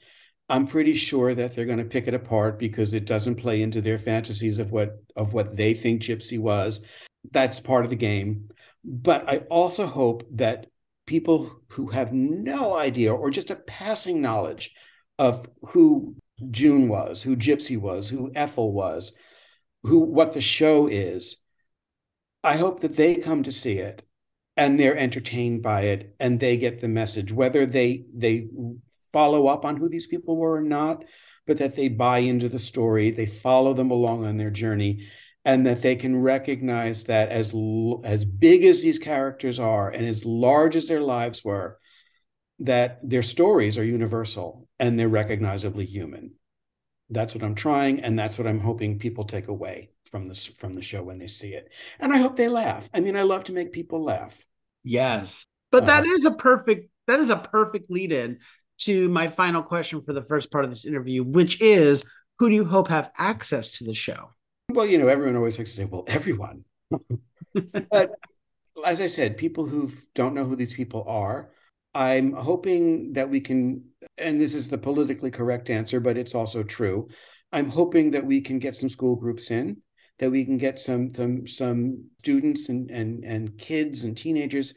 I'm 0.48 0.66
pretty 0.66 0.94
sure 0.94 1.34
that 1.34 1.54
they're 1.54 1.66
going 1.66 1.78
to 1.78 1.84
pick 1.84 2.08
it 2.08 2.14
apart 2.14 2.58
because 2.58 2.94
it 2.94 3.04
doesn't 3.04 3.34
play 3.34 3.60
into 3.60 3.82
their 3.82 3.98
fantasies 3.98 4.58
of 4.58 4.72
what 4.72 5.02
of 5.14 5.34
what 5.34 5.56
they 5.56 5.74
think 5.74 6.00
Gypsy 6.00 6.38
was. 6.38 6.80
That's 7.30 7.60
part 7.60 7.84
of 7.84 7.90
the 7.90 7.96
game. 7.96 8.48
But 8.82 9.28
I 9.28 9.38
also 9.50 9.86
hope 9.86 10.26
that 10.36 10.68
people 11.08 11.50
who 11.68 11.88
have 11.88 12.12
no 12.12 12.76
idea 12.76 13.12
or 13.12 13.30
just 13.30 13.50
a 13.50 13.56
passing 13.56 14.20
knowledge 14.20 14.70
of 15.18 15.48
who 15.62 16.14
June 16.50 16.88
was, 16.88 17.22
who 17.22 17.34
Gypsy 17.34 17.78
was, 17.78 18.10
who 18.10 18.30
Ethel 18.34 18.72
was, 18.72 19.12
who 19.84 20.00
what 20.00 20.32
the 20.32 20.42
show 20.42 20.86
is, 20.86 21.38
I 22.44 22.58
hope 22.58 22.80
that 22.80 22.94
they 22.94 23.16
come 23.16 23.42
to 23.44 23.50
see 23.50 23.78
it 23.78 24.02
and 24.56 24.78
they're 24.78 24.98
entertained 24.98 25.62
by 25.62 25.82
it 25.82 26.14
and 26.20 26.38
they 26.38 26.58
get 26.58 26.80
the 26.80 26.88
message 26.88 27.32
whether 27.32 27.64
they 27.64 28.04
they 28.14 28.48
follow 29.12 29.46
up 29.46 29.64
on 29.64 29.76
who 29.76 29.88
these 29.88 30.06
people 30.06 30.36
were 30.36 30.56
or 30.56 30.62
not 30.62 31.04
but 31.46 31.58
that 31.58 31.74
they 31.74 31.88
buy 31.88 32.18
into 32.18 32.48
the 32.48 32.58
story 32.58 33.10
they 33.10 33.26
follow 33.26 33.72
them 33.72 33.90
along 33.90 34.26
on 34.26 34.36
their 34.36 34.50
journey 34.50 35.08
and 35.48 35.66
that 35.66 35.82
they 35.82 35.96
can 35.96 36.20
recognize 36.20 37.04
that 37.04 37.30
as 37.30 37.54
as 38.04 38.24
big 38.24 38.64
as 38.64 38.82
these 38.82 38.98
characters 38.98 39.58
are 39.58 39.90
and 39.90 40.06
as 40.06 40.24
large 40.24 40.76
as 40.76 40.86
their 40.88 41.00
lives 41.00 41.44
were 41.44 41.78
that 42.60 42.98
their 43.08 43.22
stories 43.22 43.78
are 43.78 43.84
universal 43.84 44.68
and 44.78 44.98
they're 44.98 45.08
recognizably 45.08 45.84
human 45.84 46.32
that's 47.10 47.34
what 47.34 47.42
i'm 47.42 47.54
trying 47.54 48.00
and 48.00 48.18
that's 48.18 48.38
what 48.38 48.46
i'm 48.46 48.60
hoping 48.60 48.98
people 48.98 49.24
take 49.24 49.48
away 49.48 49.90
from 50.10 50.24
this 50.24 50.46
from 50.46 50.74
the 50.74 50.82
show 50.82 51.02
when 51.02 51.18
they 51.18 51.26
see 51.26 51.54
it 51.54 51.72
and 51.98 52.12
i 52.12 52.18
hope 52.18 52.36
they 52.36 52.48
laugh 52.48 52.88
i 52.94 53.00
mean 53.00 53.16
i 53.16 53.22
love 53.22 53.44
to 53.44 53.52
make 53.52 53.72
people 53.72 54.02
laugh 54.02 54.38
Yes. 54.88 55.44
But 55.70 55.84
uh-huh. 55.84 56.00
that 56.00 56.06
is 56.06 56.24
a 56.24 56.30
perfect 56.30 56.90
that 57.06 57.20
is 57.20 57.30
a 57.30 57.36
perfect 57.36 57.90
lead 57.90 58.12
in 58.12 58.38
to 58.78 59.08
my 59.08 59.28
final 59.28 59.62
question 59.62 60.00
for 60.02 60.12
the 60.12 60.22
first 60.22 60.50
part 60.50 60.64
of 60.64 60.70
this 60.70 60.84
interview, 60.84 61.24
which 61.24 61.60
is 61.60 62.04
who 62.38 62.48
do 62.48 62.54
you 62.54 62.64
hope 62.64 62.88
have 62.88 63.10
access 63.16 63.78
to 63.78 63.84
the 63.84 63.94
show? 63.94 64.30
Well, 64.70 64.86
you 64.86 64.98
know, 64.98 65.08
everyone 65.08 65.36
always 65.36 65.58
likes 65.58 65.70
to 65.70 65.76
say, 65.76 65.84
well, 65.84 66.04
everyone. 66.06 66.64
but 67.90 68.12
as 68.84 69.00
I 69.00 69.06
said, 69.06 69.36
people 69.36 69.66
who 69.66 69.90
don't 70.14 70.34
know 70.34 70.44
who 70.44 70.56
these 70.56 70.74
people 70.74 71.04
are, 71.08 71.50
I'm 71.94 72.32
hoping 72.32 73.14
that 73.14 73.28
we 73.28 73.40
can, 73.40 73.84
and 74.18 74.40
this 74.40 74.54
is 74.54 74.68
the 74.68 74.78
politically 74.78 75.30
correct 75.30 75.70
answer, 75.70 76.00
but 76.00 76.16
it's 76.16 76.34
also 76.34 76.62
true. 76.62 77.08
I'm 77.52 77.70
hoping 77.70 78.10
that 78.12 78.24
we 78.24 78.40
can 78.40 78.58
get 78.58 78.76
some 78.76 78.90
school 78.90 79.16
groups 79.16 79.50
in 79.50 79.78
that 80.18 80.30
we 80.30 80.44
can 80.44 80.58
get 80.58 80.78
some 80.78 81.14
some 81.14 81.46
some 81.46 82.04
students 82.18 82.68
and 82.68 82.90
and 82.90 83.24
and 83.24 83.58
kids 83.58 84.04
and 84.04 84.16
teenagers 84.16 84.74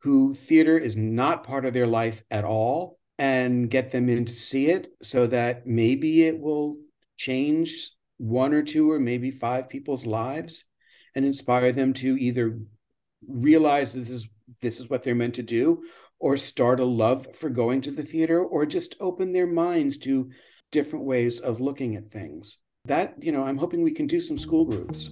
who 0.00 0.34
theater 0.34 0.78
is 0.78 0.96
not 0.96 1.44
part 1.44 1.64
of 1.64 1.72
their 1.72 1.86
life 1.86 2.22
at 2.30 2.44
all 2.44 2.98
and 3.18 3.70
get 3.70 3.90
them 3.90 4.08
in 4.08 4.24
to 4.24 4.34
see 4.34 4.66
it 4.66 4.88
so 5.02 5.26
that 5.26 5.66
maybe 5.66 6.24
it 6.24 6.38
will 6.38 6.76
change 7.16 7.90
one 8.18 8.54
or 8.54 8.62
two 8.62 8.90
or 8.90 8.98
maybe 8.98 9.30
five 9.30 9.68
people's 9.68 10.06
lives 10.06 10.64
and 11.14 11.24
inspire 11.24 11.72
them 11.72 11.92
to 11.92 12.16
either 12.18 12.58
realize 13.26 13.92
that 13.92 14.00
this 14.00 14.10
is 14.10 14.28
this 14.60 14.78
is 14.78 14.90
what 14.90 15.02
they're 15.02 15.14
meant 15.14 15.34
to 15.34 15.42
do 15.42 15.82
or 16.18 16.36
start 16.36 16.78
a 16.78 16.84
love 16.84 17.34
for 17.34 17.48
going 17.48 17.80
to 17.80 17.90
the 17.90 18.02
theater 18.02 18.44
or 18.44 18.66
just 18.66 18.94
open 19.00 19.32
their 19.32 19.46
minds 19.46 19.96
to 19.96 20.30
different 20.70 21.04
ways 21.04 21.40
of 21.40 21.60
looking 21.60 21.96
at 21.96 22.10
things 22.10 22.58
that, 22.86 23.14
you 23.18 23.32
know, 23.32 23.42
I'm 23.42 23.56
hoping 23.56 23.82
we 23.82 23.92
can 23.92 24.06
do 24.06 24.20
some 24.20 24.36
school 24.36 24.66
groups. 24.66 25.10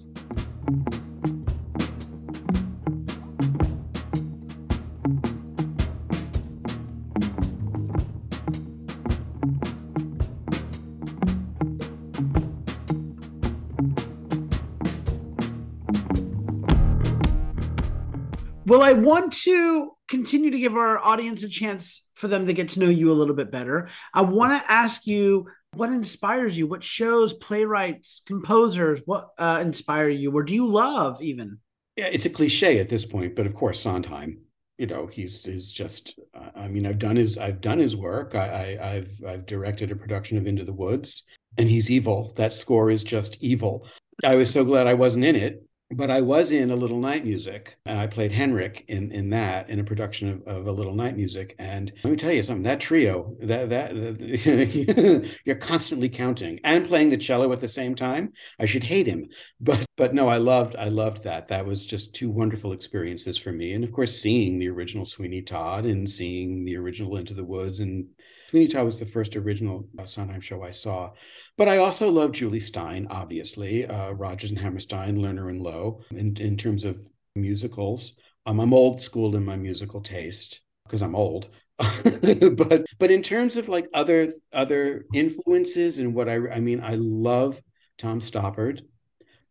Well, 18.72 18.82
I 18.82 18.94
want 18.94 19.34
to 19.42 19.90
continue 20.08 20.50
to 20.50 20.58
give 20.58 20.78
our 20.78 20.96
audience 20.96 21.42
a 21.42 21.48
chance 21.50 22.06
for 22.14 22.26
them 22.26 22.46
to 22.46 22.54
get 22.54 22.70
to 22.70 22.80
know 22.80 22.88
you 22.88 23.12
a 23.12 23.20
little 23.20 23.34
bit 23.34 23.50
better. 23.50 23.90
I 24.14 24.22
want 24.22 24.58
to 24.58 24.72
ask 24.72 25.06
you 25.06 25.50
what 25.74 25.90
inspires 25.90 26.56
you? 26.56 26.66
What 26.66 26.82
shows, 26.82 27.34
playwrights, 27.34 28.22
composers, 28.24 29.02
what 29.04 29.28
uh, 29.36 29.58
inspire 29.60 30.08
you, 30.08 30.32
or 30.32 30.42
do 30.42 30.54
you 30.54 30.66
love 30.66 31.20
even? 31.20 31.58
Yeah, 31.98 32.06
it's 32.06 32.24
a 32.24 32.30
cliche 32.30 32.80
at 32.80 32.88
this 32.88 33.04
point, 33.04 33.36
but 33.36 33.44
of 33.44 33.52
course, 33.52 33.78
Sondheim. 33.78 34.40
You 34.78 34.86
know, 34.86 35.06
he's 35.06 35.46
is 35.46 35.70
just. 35.70 36.18
I 36.56 36.66
mean, 36.66 36.86
I've 36.86 36.98
done 36.98 37.16
his 37.16 37.36
I've 37.36 37.60
done 37.60 37.78
his 37.78 37.94
work. 37.94 38.34
I, 38.34 38.78
I 38.80 38.90
I've 38.94 39.12
I've 39.28 39.44
directed 39.44 39.92
a 39.92 39.96
production 39.96 40.38
of 40.38 40.46
Into 40.46 40.64
the 40.64 40.72
Woods, 40.72 41.24
and 41.58 41.68
he's 41.68 41.90
evil. 41.90 42.32
That 42.36 42.54
score 42.54 42.90
is 42.90 43.04
just 43.04 43.36
evil. 43.42 43.86
I 44.24 44.36
was 44.36 44.50
so 44.50 44.64
glad 44.64 44.86
I 44.86 44.94
wasn't 44.94 45.24
in 45.24 45.36
it 45.36 45.62
but 45.92 46.10
I 46.10 46.20
was 46.20 46.52
in 46.52 46.70
a 46.70 46.76
Little 46.76 46.98
Night 46.98 47.24
Music. 47.24 47.76
I 47.86 48.06
played 48.06 48.32
Henrik 48.32 48.84
in 48.88 49.10
in 49.12 49.30
that 49.30 49.68
in 49.70 49.78
a 49.78 49.84
production 49.84 50.28
of, 50.28 50.42
of 50.46 50.66
a 50.66 50.72
Little 50.72 50.94
Night 50.94 51.16
Music. 51.16 51.54
And 51.58 51.92
let 52.02 52.10
me 52.10 52.16
tell 52.16 52.32
you 52.32 52.42
something. 52.42 52.62
That 52.62 52.80
trio, 52.80 53.36
that 53.40 53.68
that 53.70 55.30
you're 55.44 55.56
constantly 55.56 56.08
counting 56.08 56.60
and 56.64 56.86
playing 56.86 57.10
the 57.10 57.16
cello 57.16 57.52
at 57.52 57.60
the 57.60 57.68
same 57.68 57.94
time. 57.94 58.32
I 58.58 58.66
should 58.66 58.84
hate 58.84 59.06
him, 59.06 59.28
but 59.60 59.84
but 59.96 60.14
no, 60.14 60.28
I 60.28 60.38
loved 60.38 60.76
I 60.76 60.88
loved 60.88 61.24
that. 61.24 61.48
That 61.48 61.66
was 61.66 61.86
just 61.86 62.14
two 62.14 62.30
wonderful 62.30 62.72
experiences 62.72 63.38
for 63.38 63.52
me. 63.52 63.72
And 63.74 63.84
of 63.84 63.92
course, 63.92 64.16
seeing 64.16 64.58
the 64.58 64.68
original 64.68 65.04
Sweeney 65.04 65.42
Todd 65.42 65.84
and 65.84 66.08
seeing 66.08 66.64
the 66.64 66.76
original 66.76 67.16
Into 67.16 67.34
the 67.34 67.44
Woods 67.44 67.80
and 67.80 68.06
Sweeney 68.52 68.68
Todd 68.68 68.84
was 68.84 69.00
the 69.00 69.06
first 69.06 69.34
original 69.34 69.88
uh, 69.98 70.04
Sondheim 70.04 70.42
show 70.42 70.62
I 70.62 70.72
saw. 70.72 71.10
But 71.56 71.68
I 71.68 71.78
also 71.78 72.10
love 72.10 72.32
Jule 72.32 72.60
Styne, 72.60 73.06
obviously, 73.08 73.86
uh, 73.86 74.12
Rodgers 74.12 74.50
and 74.50 74.58
Hammerstein, 74.58 75.16
Lerner 75.16 75.48
and 75.48 75.62
Loewe, 75.62 76.02
in, 76.10 76.36
in 76.36 76.58
terms 76.58 76.84
of 76.84 77.00
musicals. 77.34 78.12
Um, 78.44 78.60
I'm 78.60 78.74
old 78.74 79.00
school 79.00 79.36
in 79.36 79.44
my 79.46 79.56
musical 79.56 80.02
taste 80.02 80.60
because 80.84 81.00
I'm 81.00 81.14
old. 81.14 81.48
but 81.78 82.84
but 82.98 83.10
in 83.10 83.22
terms 83.22 83.56
of 83.56 83.70
like 83.70 83.88
other 83.94 84.28
other 84.52 85.06
influences 85.14 85.98
and 85.98 86.14
what 86.14 86.28
I 86.28 86.34
I 86.50 86.60
mean, 86.60 86.82
I 86.84 86.96
love 86.96 87.58
Tom 87.96 88.20
Stoppard. 88.20 88.82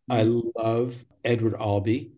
I 0.08 0.22
mm-hmm. 0.22 0.48
love 0.54 1.04
Edward 1.24 1.56
Albee, 1.56 2.12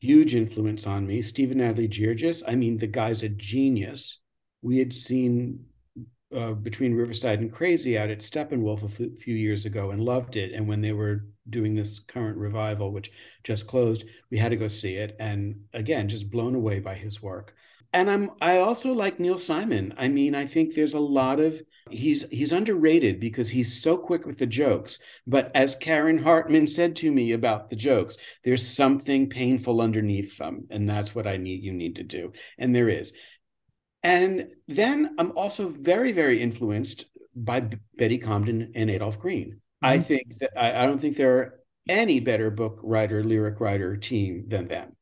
huge 0.00 0.34
influence 0.34 0.84
on 0.84 1.06
me. 1.06 1.22
Stephen 1.22 1.58
Adly 1.58 1.88
Guirgis, 1.88 2.42
I 2.44 2.56
mean, 2.56 2.76
the 2.76 2.88
guy's 2.88 3.22
a 3.22 3.28
genius. 3.28 4.18
We 4.62 4.78
had 4.78 4.92
seen 4.92 5.66
uh, 6.34 6.52
between 6.52 6.94
Riverside 6.94 7.40
and 7.40 7.52
Crazy 7.52 7.96
out 7.98 8.10
at 8.10 8.18
Steppenwolf 8.18 8.82
a 8.82 9.04
f- 9.04 9.18
few 9.18 9.34
years 9.34 9.66
ago 9.66 9.90
and 9.90 10.02
loved 10.02 10.36
it. 10.36 10.52
And 10.52 10.66
when 10.68 10.80
they 10.80 10.92
were 10.92 11.26
doing 11.48 11.74
this 11.74 12.00
current 12.00 12.36
revival, 12.36 12.92
which 12.92 13.12
just 13.42 13.66
closed, 13.66 14.04
we 14.30 14.38
had 14.38 14.50
to 14.50 14.56
go 14.56 14.68
see 14.68 14.96
it. 14.96 15.16
And 15.18 15.64
again, 15.72 16.08
just 16.08 16.30
blown 16.30 16.54
away 16.54 16.80
by 16.80 16.94
his 16.94 17.22
work. 17.22 17.54
And 17.92 18.10
I'm 18.10 18.30
I 18.40 18.58
also 18.58 18.92
like 18.92 19.20
Neil 19.20 19.38
Simon. 19.38 19.94
I 19.96 20.08
mean, 20.08 20.34
I 20.34 20.46
think 20.46 20.74
there's 20.74 20.94
a 20.94 20.98
lot 20.98 21.38
of 21.38 21.62
he's 21.90 22.28
he's 22.30 22.50
underrated 22.50 23.20
because 23.20 23.48
he's 23.50 23.80
so 23.80 23.96
quick 23.96 24.26
with 24.26 24.38
the 24.38 24.46
jokes. 24.46 24.98
But 25.28 25.52
as 25.54 25.76
Karen 25.76 26.18
Hartman 26.18 26.66
said 26.66 26.96
to 26.96 27.12
me 27.12 27.32
about 27.32 27.70
the 27.70 27.76
jokes, 27.76 28.16
there's 28.42 28.66
something 28.66 29.28
painful 29.28 29.80
underneath 29.80 30.36
them, 30.38 30.66
and 30.70 30.90
that's 30.90 31.14
what 31.14 31.28
I 31.28 31.36
need 31.36 31.62
you 31.62 31.72
need 31.72 31.94
to 31.96 32.02
do. 32.02 32.32
And 32.58 32.74
there 32.74 32.88
is. 32.88 33.12
And 34.04 34.50
then 34.68 35.14
I'm 35.18 35.32
also 35.36 35.68
very, 35.68 36.12
very 36.12 36.40
influenced 36.40 37.06
by 37.34 37.68
Betty 37.96 38.18
Comden 38.18 38.70
and 38.74 38.90
Adolph 38.90 39.18
Green. 39.18 39.52
Mm-hmm. 39.52 39.86
I 39.86 39.98
think 39.98 40.38
that 40.38 40.50
I, 40.56 40.84
I, 40.84 40.86
don't 40.86 41.00
think 41.00 41.16
there 41.16 41.36
are 41.38 41.60
any 41.88 42.20
better 42.20 42.50
book 42.50 42.78
writer, 42.82 43.24
lyric 43.24 43.60
writer 43.60 43.96
team 43.96 44.44
than 44.46 44.68
them. 44.68 44.94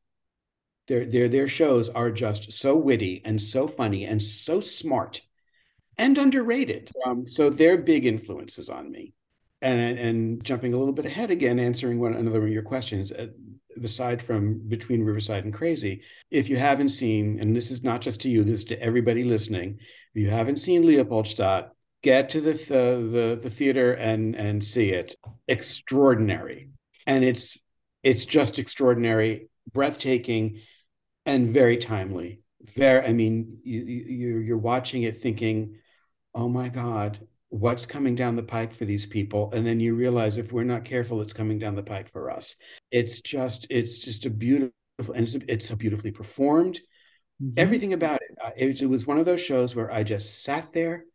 Their, 0.86 1.04
their, 1.04 1.28
their 1.28 1.48
shows 1.48 1.88
are 1.88 2.12
just 2.12 2.52
so 2.52 2.76
witty 2.76 3.22
and 3.24 3.40
so 3.40 3.66
funny 3.66 4.04
and 4.04 4.22
so 4.22 4.60
smart 4.60 5.22
and 5.98 6.16
underrated. 6.16 6.90
Um, 7.04 7.28
so 7.28 7.50
they're 7.50 7.78
big 7.78 8.06
influences 8.06 8.68
on 8.68 8.90
me. 8.90 9.14
And, 9.60 9.98
and 9.98 10.44
jumping 10.44 10.74
a 10.74 10.76
little 10.76 10.92
bit 10.92 11.06
ahead 11.06 11.30
again, 11.30 11.60
answering 11.60 12.00
one 12.00 12.14
another 12.14 12.44
of 12.44 12.52
your 12.52 12.64
questions, 12.64 13.12
uh, 13.12 13.28
aside 13.82 14.22
from 14.22 14.60
Between 14.68 15.02
Riverside 15.02 15.44
and 15.44 15.54
Crazy, 15.54 16.02
if 16.30 16.48
you 16.48 16.56
haven't 16.56 16.88
seen, 16.88 17.38
and 17.40 17.54
this 17.54 17.70
is 17.70 17.82
not 17.82 18.00
just 18.00 18.20
to 18.22 18.28
you, 18.28 18.42
this 18.44 18.60
is 18.60 18.64
to 18.66 18.80
everybody 18.82 19.24
listening, 19.24 19.78
if 20.14 20.22
you 20.22 20.30
haven't 20.30 20.56
seen 20.56 20.86
Leopoldstadt, 20.86 21.72
get 22.02 22.30
to 22.30 22.40
the, 22.40 22.52
the, 22.52 23.40
the 23.42 23.50
theater 23.50 23.92
and, 23.94 24.34
and 24.34 24.62
see 24.62 24.90
it. 24.90 25.14
Extraordinary. 25.48 26.70
And 27.06 27.24
it's, 27.24 27.56
it's 28.02 28.24
just 28.24 28.58
extraordinary, 28.58 29.48
breathtaking, 29.72 30.60
and 31.24 31.54
very 31.54 31.76
timely. 31.76 32.40
Very, 32.74 33.04
I 33.04 33.12
mean, 33.12 33.58
you, 33.62 33.82
you, 33.82 34.38
you're 34.38 34.58
watching 34.58 35.04
it 35.04 35.22
thinking, 35.22 35.76
oh 36.34 36.48
my 36.48 36.68
God, 36.68 37.18
what's 37.52 37.84
coming 37.84 38.14
down 38.14 38.34
the 38.34 38.42
pike 38.42 38.72
for 38.72 38.86
these 38.86 39.04
people 39.04 39.50
and 39.52 39.66
then 39.66 39.78
you 39.78 39.94
realize 39.94 40.38
if 40.38 40.52
we're 40.52 40.64
not 40.64 40.86
careful 40.86 41.20
it's 41.20 41.34
coming 41.34 41.58
down 41.58 41.74
the 41.74 41.82
pike 41.82 42.08
for 42.10 42.30
us. 42.30 42.56
It's 42.90 43.20
just 43.20 43.66
it's 43.68 43.98
just 43.98 44.24
a 44.26 44.30
beautiful 44.30 44.72
and 44.98 45.22
it's, 45.22 45.34
it's 45.48 45.68
so 45.68 45.76
beautifully 45.76 46.12
performed. 46.12 46.80
Mm-hmm. 47.42 47.54
everything 47.56 47.92
about 47.92 48.20
it, 48.22 48.38
uh, 48.40 48.50
it 48.56 48.82
it 48.82 48.86
was 48.86 49.06
one 49.06 49.18
of 49.18 49.24
those 49.24 49.40
shows 49.40 49.74
where 49.74 49.90
i 49.90 50.04
just 50.04 50.44
sat 50.44 50.72
there 50.72 51.06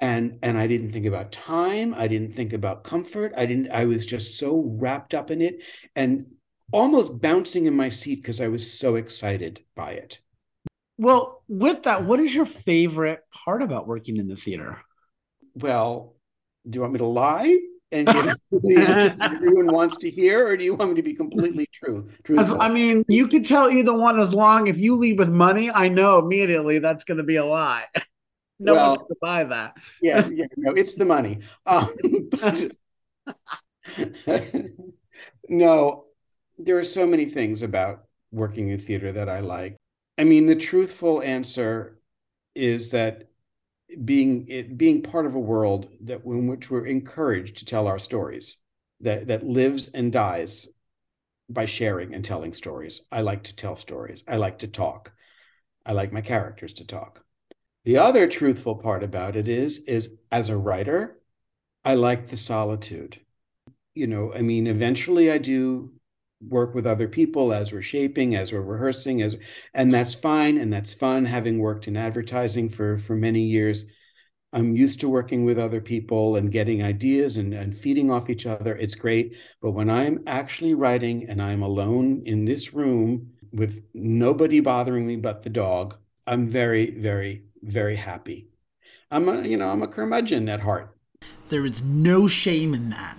and 0.00 0.38
and 0.42 0.58
i 0.58 0.66
didn't 0.66 0.92
think 0.92 1.06
about 1.06 1.32
time 1.32 1.94
i 1.94 2.06
didn't 2.08 2.34
think 2.34 2.52
about 2.52 2.84
comfort 2.84 3.32
i 3.36 3.46
didn't 3.46 3.70
i 3.70 3.84
was 3.84 4.04
just 4.04 4.38
so 4.38 4.64
wrapped 4.76 5.14
up 5.14 5.30
in 5.30 5.40
it 5.40 5.62
and 5.94 6.26
almost 6.72 7.20
bouncing 7.20 7.64
in 7.66 7.74
my 7.74 7.88
seat 7.88 8.16
because 8.16 8.40
i 8.40 8.48
was 8.48 8.78
so 8.78 8.96
excited 8.96 9.60
by 9.76 9.92
it. 9.92 10.20
Well 10.98 11.42
with 11.48 11.84
that 11.84 12.04
what 12.04 12.20
is 12.20 12.34
your 12.34 12.46
favorite 12.46 13.20
part 13.32 13.62
about 13.62 13.86
working 13.86 14.16
in 14.16 14.28
the 14.28 14.36
theater 14.36 14.82
well, 15.56 16.14
do 16.68 16.76
you 16.76 16.80
want 16.82 16.92
me 16.92 16.98
to 16.98 17.06
lie 17.06 17.58
and 17.92 18.06
give 18.06 18.34
the 18.50 18.76
answer 18.78 19.16
everyone 19.22 19.72
wants 19.72 19.96
to 19.98 20.10
hear, 20.10 20.46
or 20.46 20.56
do 20.56 20.64
you 20.64 20.74
want 20.74 20.90
me 20.90 20.96
to 20.96 21.02
be 21.02 21.14
completely 21.14 21.66
true? 21.72 22.08
Truthful? 22.24 22.60
I 22.60 22.68
mean, 22.68 23.04
you 23.08 23.28
could 23.28 23.44
tell 23.44 23.70
either 23.70 23.96
one 23.96 24.20
as 24.20 24.34
long 24.34 24.66
if 24.66 24.78
you 24.78 24.96
leave 24.96 25.18
with 25.18 25.30
money, 25.30 25.70
I 25.70 25.88
know 25.88 26.18
immediately 26.18 26.78
that's 26.78 27.04
going 27.04 27.18
to 27.18 27.24
be 27.24 27.36
a 27.36 27.44
lie. 27.44 27.84
No 28.58 28.72
well, 28.72 28.96
going 28.96 29.08
to 29.08 29.16
buy 29.20 29.44
that. 29.44 29.76
yeah, 30.00 30.26
yeah, 30.32 30.46
no, 30.56 30.72
it's 30.72 30.94
the 30.94 31.04
money. 31.04 31.40
Um, 31.66 31.94
but, 32.30 32.64
no, 35.50 36.04
there 36.56 36.78
are 36.78 36.84
so 36.84 37.06
many 37.06 37.26
things 37.26 37.60
about 37.60 38.04
working 38.32 38.68
in 38.68 38.78
theater 38.78 39.12
that 39.12 39.28
I 39.28 39.40
like. 39.40 39.76
I 40.16 40.24
mean, 40.24 40.46
the 40.46 40.56
truthful 40.56 41.20
answer 41.20 42.00
is 42.54 42.92
that 42.92 43.25
being 44.04 44.46
it 44.48 44.76
being 44.76 45.02
part 45.02 45.26
of 45.26 45.34
a 45.34 45.40
world 45.40 45.88
that 46.02 46.24
in 46.24 46.46
which 46.46 46.70
we're 46.70 46.86
encouraged 46.86 47.58
to 47.58 47.64
tell 47.64 47.86
our 47.86 47.98
stories 47.98 48.58
that 49.00 49.28
that 49.28 49.46
lives 49.46 49.88
and 49.88 50.12
dies 50.12 50.68
by 51.48 51.64
sharing 51.64 52.14
and 52.14 52.24
telling 52.24 52.52
stories. 52.52 53.02
I 53.12 53.20
like 53.20 53.44
to 53.44 53.56
tell 53.56 53.76
stories. 53.76 54.24
I 54.26 54.36
like 54.36 54.58
to 54.58 54.68
talk. 54.68 55.12
I 55.84 55.92
like 55.92 56.12
my 56.12 56.20
characters 56.20 56.72
to 56.74 56.86
talk. 56.86 57.24
The 57.84 57.98
other 57.98 58.26
truthful 58.26 58.74
part 58.74 59.04
about 59.04 59.36
it 59.36 59.46
is 59.48 59.78
is 59.80 60.10
as 60.32 60.48
a 60.48 60.56
writer 60.56 61.20
i 61.84 61.94
like 61.94 62.28
the 62.28 62.36
solitude. 62.36 63.20
You 63.94 64.06
know 64.08 64.32
i 64.34 64.42
mean 64.42 64.66
eventually 64.66 65.30
i 65.30 65.38
do 65.38 65.92
work 66.40 66.74
with 66.74 66.86
other 66.86 67.08
people 67.08 67.52
as 67.52 67.72
we're 67.72 67.82
shaping 67.82 68.34
as 68.34 68.52
we're 68.52 68.60
rehearsing 68.60 69.22
as 69.22 69.36
and 69.72 69.92
that's 69.92 70.14
fine 70.14 70.58
and 70.58 70.72
that's 70.72 70.92
fun 70.92 71.24
having 71.24 71.58
worked 71.58 71.88
in 71.88 71.96
advertising 71.96 72.68
for 72.68 72.98
for 72.98 73.16
many 73.16 73.40
years. 73.40 73.84
I'm 74.52 74.74
used 74.74 75.00
to 75.00 75.08
working 75.08 75.44
with 75.44 75.58
other 75.58 75.80
people 75.80 76.36
and 76.36 76.52
getting 76.52 76.82
ideas 76.82 77.36
and, 77.36 77.52
and 77.52 77.76
feeding 77.76 78.10
off 78.10 78.30
each 78.30 78.46
other. 78.46 78.76
It's 78.76 78.94
great. 78.94 79.36
But 79.60 79.72
when 79.72 79.88
i'm 79.90 80.22
actually 80.26 80.74
writing 80.74 81.28
and 81.28 81.40
i'm 81.40 81.62
alone 81.62 82.22
in 82.26 82.44
this 82.44 82.74
room 82.74 83.32
with 83.52 83.82
nobody 83.94 84.60
bothering 84.60 85.06
me 85.06 85.16
but 85.16 85.42
the 85.42 85.50
dog 85.50 85.96
i'm 86.26 86.46
very 86.46 86.90
very 86.90 87.44
very 87.62 87.96
happy. 87.96 88.48
I'm 89.10 89.28
a 89.28 89.42
you 89.42 89.56
know 89.56 89.68
i'm 89.68 89.82
a 89.82 89.88
curmudgeon 89.88 90.48
at 90.48 90.60
heart. 90.60 90.96
There 91.48 91.64
is 91.64 91.82
no 91.82 92.26
shame 92.26 92.74
in 92.74 92.90
that 92.90 93.16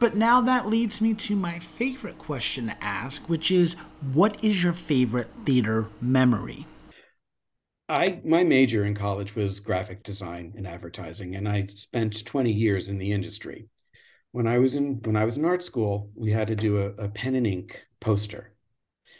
but 0.00 0.16
now 0.16 0.40
that 0.40 0.66
leads 0.66 1.02
me 1.02 1.12
to 1.12 1.36
my 1.36 1.58
favorite 1.58 2.18
question 2.18 2.66
to 2.66 2.82
ask, 2.82 3.28
which 3.28 3.50
is 3.50 3.74
what 4.12 4.42
is 4.42 4.64
your 4.64 4.72
favorite 4.72 5.28
theater 5.44 5.88
memory? 6.00 6.66
I 7.88 8.20
my 8.24 8.42
major 8.42 8.84
in 8.84 8.94
college 8.94 9.36
was 9.36 9.60
graphic 9.60 10.02
design 10.02 10.54
and 10.56 10.66
advertising, 10.66 11.36
and 11.36 11.46
I 11.46 11.66
spent 11.66 12.24
20 12.24 12.50
years 12.50 12.88
in 12.88 12.98
the 12.98 13.12
industry. 13.12 13.68
When 14.32 14.46
I 14.46 14.58
was 14.58 14.74
in 14.74 15.00
when 15.02 15.16
I 15.16 15.24
was 15.24 15.36
in 15.36 15.44
art 15.44 15.62
school, 15.62 16.10
we 16.14 16.30
had 16.30 16.48
to 16.48 16.56
do 16.56 16.80
a, 16.80 16.86
a 17.04 17.08
pen 17.08 17.34
and 17.34 17.46
ink 17.46 17.84
poster. 18.00 18.54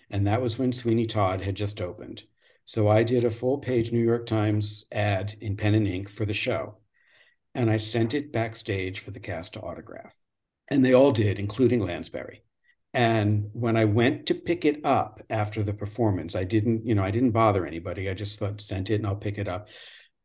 And 0.08 0.26
that 0.26 0.40
was 0.40 0.58
when 0.58 0.72
Sweeney 0.72 1.06
Todd 1.06 1.40
had 1.40 1.56
just 1.56 1.80
opened. 1.80 2.22
So 2.64 2.88
I 2.88 3.02
did 3.02 3.24
a 3.24 3.30
full 3.30 3.58
page 3.58 3.92
New 3.92 4.04
York 4.04 4.26
Times 4.26 4.86
ad 4.92 5.34
in 5.40 5.56
pen 5.56 5.74
and 5.74 5.86
ink 5.86 6.08
for 6.08 6.24
the 6.24 6.34
show. 6.34 6.78
And 7.54 7.70
I 7.70 7.76
sent 7.76 8.14
it 8.14 8.32
backstage 8.32 9.00
for 9.00 9.10
the 9.10 9.20
cast 9.20 9.54
to 9.54 9.60
autograph. 9.60 10.14
And 10.70 10.85
they 10.85 10.94
all 10.94 11.12
did, 11.12 11.38
including 11.38 11.80
Lansbury. 11.80 12.44
And 12.92 13.50
when 13.52 13.76
I 13.76 13.85
went 13.85 14.26
to 14.26 14.35
pick 14.35 14.64
it 14.64 14.85
up 14.85 15.20
after 15.30 15.62
the 15.62 15.74
performance, 15.74 16.35
I 16.35 16.44
didn't, 16.44 16.87
you 16.87 16.94
know, 16.94 17.02
I 17.02 17.11
didn't 17.11 17.30
bother 17.30 17.66
anybody. 17.66 18.09
I 18.09 18.14
just 18.14 18.38
thought, 18.38 18.61
sent 18.61 18.90
it 18.90 18.96
and 18.96 19.06
I'll 19.06 19.16
pick 19.16 19.38
it 19.38 19.48
up. 19.48 19.68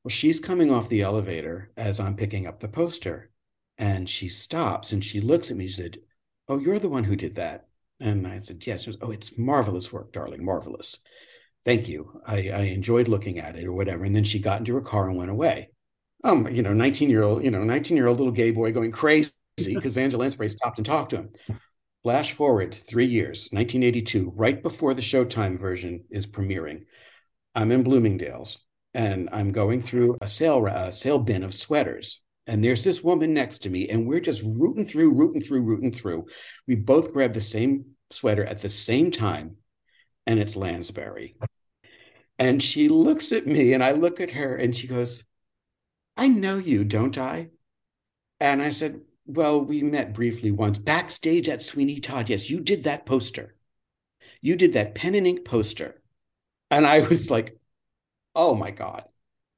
Well, 0.04 0.12
she's 0.12 0.40
coming 0.40 0.72
off 0.72 0.90
the 0.90 1.02
elevator 1.02 1.72
as 1.78 2.00
I'm 2.00 2.16
picking 2.16 2.48
up 2.48 2.60
the 2.60 2.68
poster. 2.68 3.32
And 3.78 4.10
she 4.10 4.30
stops 4.30 4.94
and 4.94 5.04
she 5.04 5.20
looks 5.20 5.52
at 5.52 5.58
me. 5.58 5.68
She 5.68 5.74
said, 5.74 5.98
Oh, 6.48 6.60
you're 6.60 6.80
the 6.80 6.90
one 6.90 7.04
who 7.04 7.16
did 7.16 7.36
that. 7.36 7.68
And 8.00 8.26
I 8.26 8.40
said, 8.40 8.66
Yes. 8.66 8.88
oh, 9.02 9.12
it's 9.12 9.38
marvelous 9.38 9.92
work, 9.92 10.14
darling, 10.14 10.44
marvelous. 10.44 11.00
Thank 11.66 11.88
you. 11.88 12.22
I, 12.26 12.50
I 12.50 12.62
enjoyed 12.66 13.08
looking 13.08 13.40
at 13.40 13.58
it 13.58 13.66
or 13.66 13.74
whatever. 13.74 14.06
And 14.06 14.16
then 14.16 14.24
she 14.24 14.40
got 14.40 14.60
into 14.60 14.76
her 14.76 14.82
car 14.82 15.10
and 15.10 15.18
went 15.18 15.32
away. 15.32 15.70
Um, 16.24 16.48
you 16.48 16.62
know, 16.62 16.74
19 16.74 17.10
year 17.10 17.24
old, 17.24 17.44
you 17.44 17.52
know, 17.52 17.64
19 17.64 17.98
year 17.98 18.08
old 18.08 18.18
little 18.18 18.34
gay 18.34 18.52
boy 18.52 18.72
going 18.72 18.92
crazy 18.92 19.32
because 19.58 19.98
Angela 19.98 20.22
Lansbury 20.22 20.50
stopped 20.50 20.78
and 20.78 20.86
talked 20.86 21.12
to 21.12 21.18
him. 21.18 21.30
Flash 22.04 22.34
forward 22.34 22.78
three 22.88 23.06
years, 23.06 23.50
1982, 23.52 24.34
right 24.36 24.62
before 24.62 24.94
the 24.94 25.02
Showtime 25.02 25.60
version 25.60 26.04
is 26.10 26.28
premiering. 26.28 26.86
I'm 27.56 27.72
in 27.72 27.84
Bloomingdale's 27.84 28.60
and 28.94 29.28
I'm 29.32 29.52
going 29.52 29.82
through 29.82 30.18
a 30.22 30.28
sale, 30.28 30.66
a 30.68 30.94
sale 30.94 31.20
bin 31.20 31.44
of 31.44 31.54
sweaters. 31.54 32.22
And 32.48 32.64
there's 32.64 32.84
this 32.84 33.04
woman 33.04 33.34
next 33.34 33.60
to 33.64 33.70
me, 33.70 33.90
and 33.90 34.08
we're 34.08 34.20
just 34.20 34.44
rooting 34.44 34.86
through, 34.86 35.16
rooting 35.16 35.42
through, 35.42 35.64
rooting 35.64 35.92
through. 35.92 36.28
We 36.68 36.76
both 36.76 37.12
grab 37.12 37.34
the 37.34 37.42
same 37.42 37.86
sweater 38.12 38.46
at 38.46 38.62
the 38.62 38.70
same 38.70 39.10
time, 39.10 39.58
and 40.28 40.40
it's 40.40 40.56
Lansbury. 40.56 41.36
And 42.38 42.62
she 42.62 42.88
looks 42.88 43.32
at 43.32 43.48
me, 43.48 43.74
and 43.74 43.84
I 43.84 43.94
look 43.94 44.22
at 44.22 44.32
her, 44.32 44.56
and 44.56 44.76
she 44.76 44.88
goes, 44.88 45.24
I 46.16 46.28
know 46.28 46.58
you, 46.58 46.84
don't 46.84 47.18
I? 47.18 47.50
And 48.40 48.62
I 48.62 48.70
said, 48.70 49.02
well, 49.26 49.64
we 49.64 49.82
met 49.82 50.14
briefly 50.14 50.52
once 50.52 50.78
backstage 50.78 51.50
at 51.50 51.62
Sweeney 51.62 52.00
Todd. 52.00 52.30
Yes, 52.30 52.50
you 52.50 52.60
did 52.60 52.84
that 52.84 53.06
poster. 53.06 53.56
You 54.42 54.56
did 54.56 54.74
that 54.74 54.96
pen 54.96 55.16
and 55.16 55.26
ink 55.26 55.46
poster. 55.46 56.02
And 56.70 56.86
I 56.86 57.00
was 57.02 57.32
like, 57.32 57.58
oh 58.36 58.56
my 58.56 58.72
God. 58.72 59.06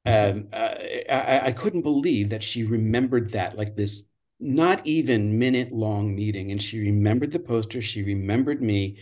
And 0.06 0.54
uh, 0.54 0.76
I, 1.10 1.42
I 1.46 1.52
couldn't 1.52 1.82
believe 1.82 2.30
that 2.30 2.44
she 2.44 2.64
remembered 2.64 3.32
that, 3.32 3.58
like 3.58 3.76
this 3.76 4.04
not 4.40 4.86
even 4.86 5.38
minute 5.38 5.74
long 5.74 6.16
meeting. 6.16 6.52
And 6.52 6.62
she 6.62 6.80
remembered 6.80 7.34
the 7.34 7.40
poster. 7.40 7.82
She 7.82 8.04
remembered 8.04 8.62
me. 8.62 9.00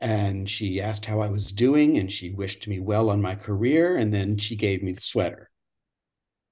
And 0.00 0.48
she 0.48 0.80
asked 0.80 1.04
how 1.04 1.20
I 1.20 1.28
was 1.28 1.52
doing. 1.52 1.98
And 1.98 2.10
she 2.10 2.30
wished 2.30 2.66
me 2.66 2.80
well 2.80 3.10
on 3.10 3.22
my 3.22 3.36
career. 3.36 3.96
And 3.96 4.12
then 4.12 4.38
she 4.38 4.56
gave 4.56 4.82
me 4.82 4.92
the 4.92 5.02
sweater. 5.02 5.50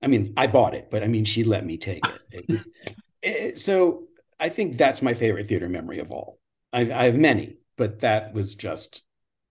I 0.00 0.06
mean, 0.06 0.34
I 0.36 0.46
bought 0.46 0.74
it, 0.74 0.90
but 0.90 1.02
I 1.02 1.08
mean, 1.08 1.24
she 1.24 1.42
let 1.42 1.66
me 1.66 1.76
take 1.76 2.06
it. 2.06 2.20
it 2.30 2.44
was, 2.48 2.66
it, 2.84 2.94
Eh, 3.22 3.34
eh, 3.38 3.52
so 3.56 4.04
I 4.40 4.48
think 4.48 4.76
that's 4.76 5.02
my 5.02 5.14
favorite 5.14 5.48
theater 5.48 5.68
memory 5.68 5.98
of 5.98 6.10
all. 6.10 6.38
I, 6.72 6.82
I 6.92 7.04
have 7.04 7.16
many, 7.16 7.56
but 7.76 8.00
that 8.00 8.34
was 8.34 8.54
just 8.54 9.02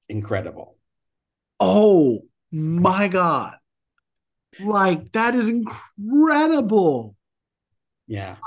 incredible. 0.10 0.78
Oh 1.60 2.22
my 2.52 3.08
God. 3.08 3.58
Like, 4.60 5.12
that 5.12 5.36
is 5.36 5.50
incredible. 5.50 7.16
Yeah. 8.08 8.38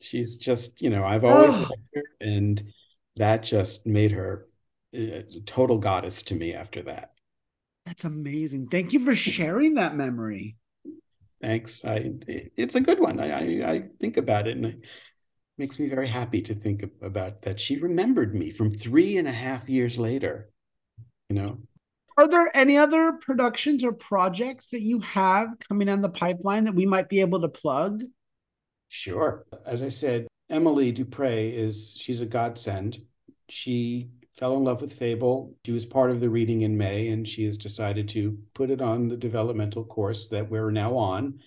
She's 0.00 0.36
just, 0.36 0.82
you 0.82 0.90
know, 0.90 1.04
I've 1.04 1.24
always 1.24 1.56
liked 1.56 1.90
her, 1.94 2.02
and 2.20 2.62
that 3.16 3.42
just 3.42 3.86
made 3.86 4.12
her 4.12 4.46
eh, 4.92 5.22
a 5.36 5.40
total 5.46 5.78
goddess 5.78 6.22
to 6.24 6.34
me 6.34 6.52
after 6.52 6.82
that. 6.82 7.12
That's 7.86 8.04
amazing. 8.04 8.68
Thank 8.68 8.92
you 8.92 9.00
for 9.04 9.14
sharing 9.14 9.74
that 9.74 9.94
memory. 9.94 10.56
Thanks. 11.40 11.84
I 11.84 12.12
it's 12.56 12.74
a 12.74 12.80
good 12.80 13.00
one. 13.00 13.20
I 13.20 13.30
I, 13.30 13.72
I 13.72 13.82
think 14.00 14.16
about 14.16 14.48
it 14.48 14.56
and 14.56 14.66
it 14.66 14.84
makes 15.58 15.78
me 15.78 15.88
very 15.88 16.08
happy 16.08 16.42
to 16.42 16.54
think 16.54 16.84
about 17.02 17.42
that. 17.42 17.60
She 17.60 17.76
remembered 17.76 18.34
me 18.34 18.50
from 18.50 18.70
three 18.70 19.16
and 19.18 19.28
a 19.28 19.32
half 19.32 19.68
years 19.68 19.98
later. 19.98 20.50
You 21.28 21.36
know. 21.36 21.58
Are 22.18 22.28
there 22.28 22.50
any 22.56 22.78
other 22.78 23.12
productions 23.20 23.84
or 23.84 23.92
projects 23.92 24.68
that 24.68 24.80
you 24.80 25.00
have 25.00 25.48
coming 25.68 25.90
on 25.90 26.00
the 26.00 26.08
pipeline 26.08 26.64
that 26.64 26.74
we 26.74 26.86
might 26.86 27.10
be 27.10 27.20
able 27.20 27.42
to 27.42 27.48
plug? 27.48 28.04
Sure. 28.88 29.44
As 29.66 29.82
I 29.82 29.90
said, 29.90 30.26
Emily 30.48 30.92
Dupre 30.92 31.50
is 31.50 31.94
she's 31.98 32.22
a 32.22 32.26
godsend. 32.26 33.00
She 33.50 34.08
fell 34.36 34.56
in 34.56 34.64
love 34.64 34.80
with 34.80 34.92
Fable. 34.92 35.54
She 35.64 35.72
was 35.72 35.86
part 35.86 36.10
of 36.10 36.20
the 36.20 36.30
reading 36.30 36.62
in 36.62 36.76
May, 36.76 37.08
and 37.08 37.26
she 37.26 37.44
has 37.44 37.56
decided 37.56 38.08
to 38.10 38.38
put 38.54 38.70
it 38.70 38.80
on 38.80 39.08
the 39.08 39.16
developmental 39.16 39.84
course 39.84 40.28
that 40.28 40.50
we're 40.50 40.70
now 40.70 40.96
on, 40.96 41.40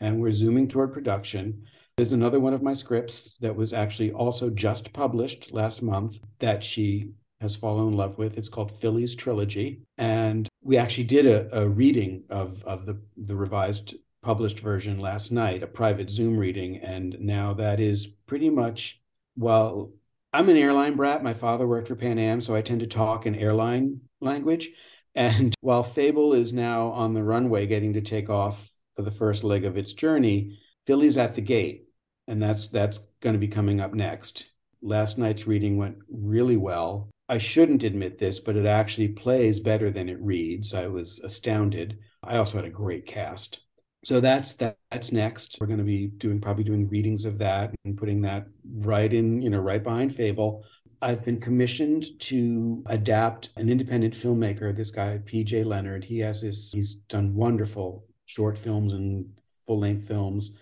and 0.00 0.20
we're 0.20 0.32
zooming 0.32 0.68
toward 0.68 0.92
production. 0.92 1.64
There's 1.96 2.12
another 2.12 2.40
one 2.40 2.54
of 2.54 2.62
my 2.62 2.72
scripts 2.72 3.36
that 3.40 3.54
was 3.54 3.72
actually 3.72 4.12
also 4.12 4.48
just 4.50 4.92
published 4.92 5.52
last 5.52 5.82
month 5.82 6.18
that 6.38 6.64
she 6.64 7.10
has 7.42 7.54
fallen 7.54 7.88
in 7.88 7.96
love 7.96 8.16
with. 8.16 8.38
It's 8.38 8.48
called 8.48 8.80
Philly's 8.80 9.14
Trilogy. 9.14 9.82
And 9.98 10.48
we 10.62 10.78
actually 10.78 11.04
did 11.04 11.26
a, 11.26 11.62
a 11.62 11.68
reading 11.68 12.24
of, 12.30 12.62
of 12.64 12.86
the, 12.86 13.02
the 13.16 13.36
revised 13.36 13.96
published 14.22 14.60
version 14.60 15.00
last 15.00 15.32
night, 15.32 15.62
a 15.62 15.66
private 15.66 16.08
Zoom 16.08 16.38
reading. 16.38 16.78
And 16.78 17.16
now 17.20 17.52
that 17.54 17.80
is 17.80 18.06
pretty 18.06 18.48
much, 18.48 19.00
well, 19.36 19.92
I'm 20.34 20.48
an 20.48 20.56
airline 20.56 20.94
brat. 20.96 21.22
My 21.22 21.34
father 21.34 21.66
worked 21.66 21.88
for 21.88 21.96
Pan 21.96 22.18
Am, 22.18 22.40
so 22.40 22.54
I 22.54 22.62
tend 22.62 22.80
to 22.80 22.86
talk 22.86 23.26
in 23.26 23.34
airline 23.34 24.00
language. 24.20 24.70
And 25.14 25.54
while 25.60 25.82
Fable 25.82 26.32
is 26.32 26.52
now 26.52 26.88
on 26.88 27.12
the 27.12 27.22
runway 27.22 27.66
getting 27.66 27.92
to 27.94 28.00
take 28.00 28.30
off 28.30 28.72
for 28.96 29.02
the 29.02 29.10
first 29.10 29.44
leg 29.44 29.64
of 29.64 29.76
its 29.76 29.92
journey, 29.92 30.58
Philly's 30.86 31.18
at 31.18 31.34
the 31.34 31.42
gate, 31.42 31.88
and 32.26 32.42
that's 32.42 32.68
that's 32.68 32.98
going 33.20 33.34
to 33.34 33.38
be 33.38 33.48
coming 33.48 33.80
up 33.80 33.92
next. 33.92 34.50
Last 34.80 35.18
night's 35.18 35.46
reading 35.46 35.76
went 35.76 35.98
really 36.08 36.56
well. 36.56 37.10
I 37.28 37.38
shouldn't 37.38 37.84
admit 37.84 38.18
this, 38.18 38.40
but 38.40 38.56
it 38.56 38.66
actually 38.66 39.08
plays 39.08 39.60
better 39.60 39.90
than 39.90 40.08
it 40.08 40.20
reads. 40.20 40.74
I 40.74 40.88
was 40.88 41.20
astounded. 41.20 41.98
I 42.22 42.36
also 42.36 42.56
had 42.56 42.66
a 42.66 42.70
great 42.70 43.06
cast 43.06 43.60
so 44.04 44.20
that's 44.20 44.54
that, 44.54 44.76
that's 44.90 45.12
next. 45.12 45.58
We're 45.60 45.66
going 45.66 45.78
to 45.78 45.84
be 45.84 46.08
doing 46.08 46.40
probably 46.40 46.64
doing 46.64 46.88
readings 46.88 47.24
of 47.24 47.38
that 47.38 47.74
and 47.84 47.96
putting 47.96 48.22
that 48.22 48.46
right 48.76 49.12
in 49.12 49.40
you 49.42 49.50
know 49.50 49.60
right 49.60 49.82
behind 49.82 50.14
fable. 50.14 50.64
I've 51.00 51.24
been 51.24 51.40
commissioned 51.40 52.04
to 52.20 52.82
adapt 52.86 53.50
an 53.56 53.68
independent 53.68 54.14
filmmaker 54.14 54.74
this 54.76 54.90
guy 54.90 55.20
pj 55.24 55.64
leonard. 55.64 56.04
He 56.04 56.18
has 56.20 56.40
his 56.40 56.72
he's 56.72 56.96
done 57.08 57.34
wonderful 57.34 58.04
short 58.26 58.56
films 58.56 58.92
and 58.92 59.26
full-length 59.66 60.06
films. 60.06 60.52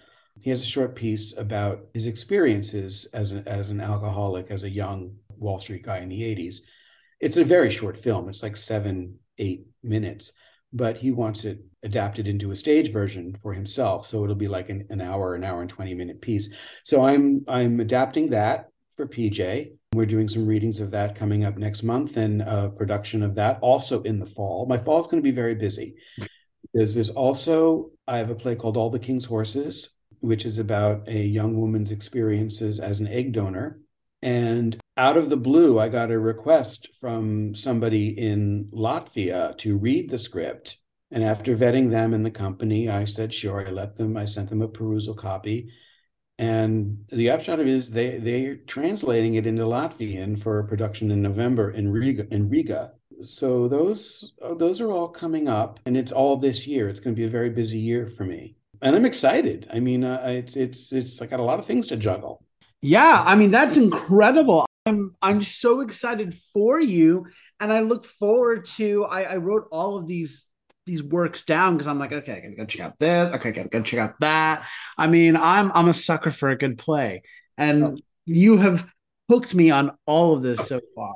He 0.41 0.51
has 0.51 0.63
a 0.63 0.67
short 0.67 0.95
piece 0.95 1.37
about 1.37 1.85
his 1.93 2.07
experiences 2.07 3.07
as, 3.13 3.33
a, 3.33 3.47
as 3.47 3.69
an 3.69 3.81
alcoholic 3.81 4.51
as 4.51 4.65
a 4.65 4.71
young 4.71 5.15
wall 5.37 5.61
street 5.61 5.83
guy 5.83 5.99
in 5.99 6.09
the 6.09 6.23
80s 6.23 6.61
it's 7.21 7.37
a 7.37 7.45
very 7.45 7.71
short 7.71 7.97
film. 7.97 8.29
It's 8.29 8.43
like 8.43 8.57
seven 8.57 9.19
eight 9.39 9.67
minutes 9.83 10.33
but 10.73 10.99
he 10.99 11.11
wants 11.11 11.45
it 11.45 11.61
adapted 11.83 12.29
into 12.29 12.51
a 12.51 12.57
stage 12.57 12.93
version 12.93 13.35
for 13.43 13.53
himself. 13.53 14.07
So 14.07 14.23
it'll 14.23 14.37
be 14.37 14.49
like 14.49 14.69
an, 14.69 14.87
an 14.91 15.01
hour, 15.01 15.35
an 15.35 15.45
hour 15.45 15.61
and 15.61 15.71
20 15.71 15.95
minute 15.95 16.21
piece. 16.21 16.51
So 16.85 17.03
I'm 17.05 17.45
I'm 17.49 17.81
adapting 17.81 18.31
that 18.31 18.69
for 18.97 19.07
PJ. 19.07 19.73
We're 19.95 20.07
doing 20.07 20.29
some 20.29 20.47
readings 20.47 20.79
of 20.79 20.91
that 20.93 21.17
coming 21.17 21.45
up 21.45 21.57
next 21.57 21.83
month 21.83 22.17
and 22.17 22.43
a 22.43 22.71
production 22.71 23.23
of 23.23 23.35
that 23.37 23.59
also 23.61 24.03
in 24.03 24.19
the 24.19 24.27
fall. 24.27 24.67
My 24.67 24.79
fall 24.79 25.01
is 25.01 25.07
going 25.07 25.23
to 25.23 25.29
be 25.29 25.35
very 25.35 25.55
busy. 25.55 25.97
There's, 26.73 26.95
there's 26.95 27.11
also, 27.11 27.91
I 28.07 28.19
have 28.19 28.31
a 28.31 28.37
play 28.37 28.55
called 28.55 28.77
All 28.77 28.91
the 28.91 29.01
King's 29.01 29.25
Horses, 29.25 29.89
which 30.21 30.45
is 30.45 30.59
about 30.59 31.09
a 31.09 31.19
young 31.19 31.59
woman's 31.59 31.91
experiences 31.91 32.79
as 32.79 33.01
an 33.01 33.09
egg 33.09 33.33
donor. 33.33 33.81
And 34.23 34.79
out 35.01 35.17
of 35.17 35.31
the 35.31 35.37
blue, 35.39 35.79
I 35.79 35.89
got 35.89 36.11
a 36.11 36.19
request 36.19 36.91
from 37.01 37.55
somebody 37.55 38.11
in 38.11 38.69
Latvia 38.71 39.57
to 39.57 39.79
read 39.79 40.11
the 40.11 40.19
script. 40.19 40.77
And 41.11 41.25
after 41.25 41.57
vetting 41.57 41.91
them 41.91 42.13
and 42.13 42.25
the 42.25 42.31
company, 42.31 42.91
I 42.91 43.07
said, 43.07 43.33
sure, 43.33 43.67
I 43.67 43.71
let 43.71 43.97
them, 43.97 44.19
I 44.19 44.27
sent 44.27 44.51
them 44.51 44.61
a 44.61 44.69
perusal 44.69 45.15
copy. 45.15 45.73
And 46.39 47.07
the 47.09 47.31
upshot 47.31 47.61
of 47.61 47.67
it 47.67 47.73
is 47.73 47.91
they 47.91 48.19
they're 48.19 48.57
translating 48.57 49.35
it 49.35 49.47
into 49.47 49.65
Latvian 49.65 50.39
for 50.39 50.59
a 50.59 50.67
production 50.67 51.11
in 51.11 51.23
November 51.23 51.71
in 51.71 51.91
Riga 51.91 52.27
in 52.33 52.49
Riga. 52.49 52.93
So 53.21 53.69
those 53.69 54.33
those 54.57 54.81
are 54.81 54.91
all 54.91 55.09
coming 55.09 55.49
up, 55.49 55.81
and 55.85 55.99
it's 55.99 56.13
all 56.13 56.39
this 56.39 56.67
year. 56.67 56.89
It's 56.89 57.01
going 57.01 57.15
to 57.15 57.21
be 57.21 57.27
a 57.27 57.37
very 57.39 57.51
busy 57.51 57.79
year 57.79 58.07
for 58.07 58.25
me, 58.25 58.57
and 58.81 58.97
I'm 58.97 59.05
excited. 59.05 59.69
I 59.71 59.81
mean, 59.81 60.03
uh, 60.03 60.23
it's 60.25 60.57
it's 60.57 60.93
it's 60.93 61.21
I 61.21 61.27
got 61.27 61.41
a 61.41 61.49
lot 61.51 61.59
of 61.59 61.67
things 61.67 61.89
to 61.89 61.97
juggle. 61.97 62.43
Yeah, 62.81 63.23
I 63.27 63.35
mean 63.37 63.51
that's 63.51 63.77
incredible. 63.77 64.65
I'm 64.87 65.15
I'm 65.21 65.43
so 65.43 65.81
excited 65.81 66.39
for 66.53 66.81
you, 66.81 67.27
and 67.59 67.73
I 67.73 67.81
look 67.81 68.05
forward 68.05 68.65
to. 68.77 69.05
I, 69.05 69.23
I 69.23 69.37
wrote 69.37 69.69
all 69.71 69.99
of 69.99 70.07
these 70.07 70.47
these 70.87 71.03
works 71.03 71.45
down 71.45 71.75
because 71.75 71.87
I'm 71.87 71.99
like, 71.99 72.13
okay, 72.13 72.33
I 72.33 72.41
gotta 72.41 72.57
go 72.57 72.65
check 72.65 72.81
out 72.81 72.99
this. 72.99 73.33
Okay, 73.35 73.51
I 73.51 73.53
gotta 73.53 73.69
go 73.69 73.83
check 73.83 74.01
out 74.01 74.21
that. 74.21 74.67
I 74.97 75.07
mean, 75.07 75.37
I'm 75.37 75.71
I'm 75.73 75.89
a 75.89 75.95
sucker 75.95 76.31
for 76.31 76.49
a 76.49 76.57
good 76.57 76.79
play, 76.79 77.23
and 77.59 77.85
oh. 77.85 77.97
you 78.25 78.57
have 78.57 78.87
hooked 79.29 79.55
me 79.55 79.71
on 79.71 79.97
all 80.07 80.35
of 80.35 80.43
this 80.43 80.67
so 80.67 80.81
far. 80.95 81.15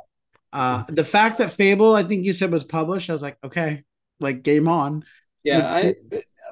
Uh, 0.52 0.84
the 0.88 1.04
fact 1.04 1.38
that 1.38 1.50
Fable, 1.50 1.96
I 1.96 2.04
think 2.04 2.24
you 2.24 2.32
said 2.32 2.52
was 2.52 2.64
published, 2.64 3.10
I 3.10 3.14
was 3.14 3.22
like, 3.22 3.38
okay, 3.42 3.82
like 4.20 4.42
game 4.42 4.68
on. 4.68 5.04
Yeah, 5.42 5.66
I, 5.66 5.94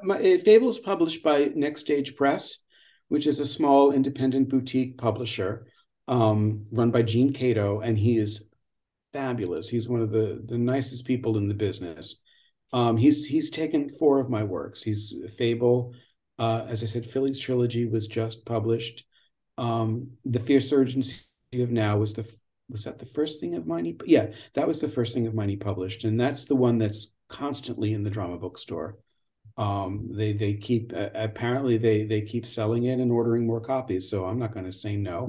my, 0.03 0.39
Fable's 0.39 0.81
published 0.81 1.23
by 1.23 1.53
Next 1.55 1.83
Stage 1.83 2.17
Press 2.17 2.59
which 3.13 3.27
is 3.27 3.41
a 3.41 3.45
small 3.45 3.93
independent 3.93 4.49
boutique 4.49 4.97
publisher. 4.97 5.67
Um, 6.09 6.67
run 6.71 6.91
by 6.91 7.03
Gene 7.03 7.33
Cato, 7.33 7.81
and 7.81 7.99
he 7.99 8.17
is 8.17 8.43
fabulous. 9.13 9.69
He's 9.69 9.89
one 9.89 10.01
of 10.01 10.11
the 10.11 10.43
the 10.47 10.59
nicest 10.59 11.05
people 11.05 11.37
in 11.37 11.49
the 11.49 11.55
business. 11.55 12.17
Um, 12.73 12.97
he's 12.97 13.27
he's 13.27 13.51
taken 13.51 13.89
four 13.89 14.19
of 14.19 14.31
my 14.31 14.43
works. 14.43 14.83
He's 14.83 15.15
Fable, 15.37 15.95
uh, 16.39 16.67
as 16.69 16.83
I 16.83 16.87
said, 16.87 17.07
Philly's 17.07 17.39
trilogy 17.39 17.87
was 17.87 18.07
just 18.07 18.45
published. 18.45 19.05
Um, 19.59 20.11
the 20.25 20.41
Fierce 20.41 20.73
Urgency 20.73 21.21
of 21.55 21.71
Now 21.71 21.99
was 21.99 22.15
the 22.15 22.29
was 22.69 22.85
that 22.85 22.99
the 22.99 23.07
first 23.07 23.39
thing 23.39 23.55
of 23.55 23.67
mine? 23.67 23.85
He, 23.85 23.97
yeah, 24.07 24.29
that 24.55 24.67
was 24.67 24.81
the 24.81 24.89
first 24.89 25.13
thing 25.15 25.27
of 25.27 25.35
mine 25.35 25.51
he 25.51 25.57
published, 25.57 26.05
and 26.05 26.19
that's 26.19 26.47
the 26.47 26.57
one 26.57 26.79
that's 26.79 27.15
constantly 27.29 27.93
in 27.93 28.03
the 28.03 28.11
drama 28.11 28.39
bookstore. 28.39 28.99
Um, 29.59 30.09
they 30.13 30.33
they 30.33 30.55
keep 30.55 30.93
uh, 30.97 31.11
apparently 31.15 31.77
they 31.77 32.07
they 32.07 32.23
keep 32.23 32.47
selling 32.47 32.85
it 32.85 32.99
and 32.99 33.13
ordering 33.13 33.47
more 33.47 33.61
copies. 33.61 34.09
So 34.09 34.25
I'm 34.25 34.39
not 34.39 34.53
going 34.53 34.67
to 34.67 34.73
say 34.73 34.97
no. 34.97 35.29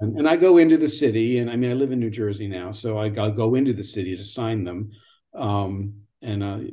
And, 0.00 0.18
and 0.18 0.28
I 0.28 0.36
go 0.36 0.58
into 0.58 0.76
the 0.76 0.88
city, 0.88 1.38
and 1.38 1.50
I 1.50 1.56
mean 1.56 1.70
I 1.70 1.74
live 1.74 1.92
in 1.92 2.00
New 2.00 2.10
Jersey 2.10 2.46
now, 2.46 2.70
so 2.70 2.98
I, 2.98 3.12
I'll 3.18 3.32
go 3.32 3.54
into 3.54 3.72
the 3.72 3.82
city 3.82 4.16
to 4.16 4.24
sign 4.24 4.64
them. 4.64 4.90
Um, 5.34 5.94
and 6.22 6.72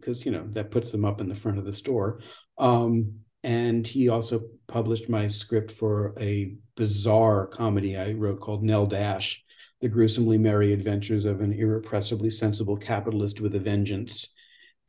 because 0.00 0.22
uh, 0.22 0.24
you 0.26 0.32
know 0.32 0.48
that 0.52 0.70
puts 0.70 0.90
them 0.90 1.04
up 1.04 1.20
in 1.20 1.28
the 1.28 1.34
front 1.34 1.58
of 1.58 1.64
the 1.64 1.72
store. 1.72 2.20
Um, 2.58 3.20
and 3.42 3.86
he 3.86 4.08
also 4.08 4.42
published 4.66 5.08
my 5.08 5.28
script 5.28 5.70
for 5.70 6.14
a 6.20 6.54
bizarre 6.76 7.46
comedy 7.46 7.96
I 7.96 8.12
wrote 8.12 8.40
called 8.40 8.62
Nell 8.62 8.86
Dash: 8.86 9.42
The 9.80 9.88
Gruesomely 9.88 10.38
Merry 10.38 10.72
Adventures 10.72 11.24
of 11.24 11.40
an 11.40 11.52
Irrepressibly 11.52 12.30
Sensible 12.30 12.76
Capitalist 12.76 13.40
with 13.40 13.54
a 13.54 13.60
Vengeance. 13.60 14.34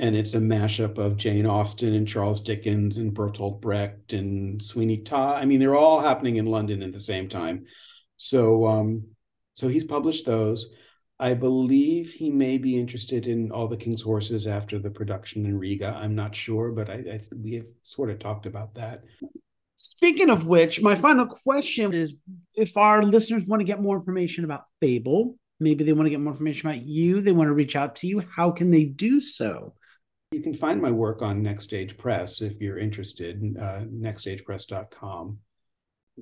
And 0.01 0.15
it's 0.15 0.33
a 0.33 0.39
mashup 0.39 0.97
of 0.97 1.15
Jane 1.15 1.45
Austen 1.45 1.93
and 1.93 2.07
Charles 2.07 2.41
Dickens 2.41 2.97
and 2.97 3.13
Bertolt 3.13 3.61
Brecht 3.61 4.13
and 4.13 4.59
Sweeney 4.59 4.97
Todd. 4.97 5.39
I 5.39 5.45
mean, 5.45 5.59
they're 5.59 5.75
all 5.75 5.99
happening 5.99 6.37
in 6.37 6.47
London 6.47 6.81
at 6.81 6.91
the 6.91 6.99
same 6.99 7.29
time. 7.29 7.65
So, 8.17 8.65
um, 8.65 9.03
so 9.53 9.67
he's 9.67 9.83
published 9.83 10.25
those. 10.25 10.65
I 11.19 11.35
believe 11.35 12.13
he 12.13 12.31
may 12.31 12.57
be 12.57 12.79
interested 12.79 13.27
in 13.27 13.51
all 13.51 13.67
the 13.67 13.77
King's 13.77 14.01
horses 14.01 14.47
after 14.47 14.79
the 14.79 14.89
production 14.89 15.45
in 15.45 15.59
Riga. 15.59 15.95
I'm 15.95 16.15
not 16.15 16.35
sure, 16.35 16.71
but 16.71 16.89
I, 16.89 16.93
I 16.93 17.21
we 17.39 17.53
have 17.53 17.67
sort 17.83 18.09
of 18.09 18.17
talked 18.17 18.47
about 18.47 18.73
that. 18.73 19.03
Speaking 19.77 20.31
of 20.31 20.47
which, 20.47 20.81
my 20.81 20.95
final 20.95 21.27
question 21.27 21.93
is 21.93 22.15
if 22.55 22.75
our 22.75 23.03
listeners 23.03 23.45
want 23.45 23.59
to 23.59 23.65
get 23.65 23.79
more 23.79 23.97
information 23.97 24.45
about 24.45 24.63
Fable, 24.79 25.37
maybe 25.59 25.83
they 25.83 25.93
want 25.93 26.07
to 26.07 26.09
get 26.09 26.19
more 26.19 26.33
information 26.33 26.69
about 26.71 26.81
you, 26.81 27.21
they 27.21 27.33
want 27.33 27.49
to 27.49 27.53
reach 27.53 27.75
out 27.75 27.97
to 27.97 28.07
you, 28.07 28.23
how 28.35 28.49
can 28.49 28.71
they 28.71 28.85
do 28.85 29.21
so? 29.21 29.75
You 30.31 30.39
can 30.39 30.53
find 30.53 30.81
my 30.81 30.91
work 30.91 31.21
on 31.21 31.43
Next 31.43 31.65
Stage 31.65 31.97
Press 31.97 32.41
if 32.41 32.61
you're 32.61 32.77
interested, 32.77 33.57
uh, 33.59 33.81
nextstagepress.com. 33.81 35.37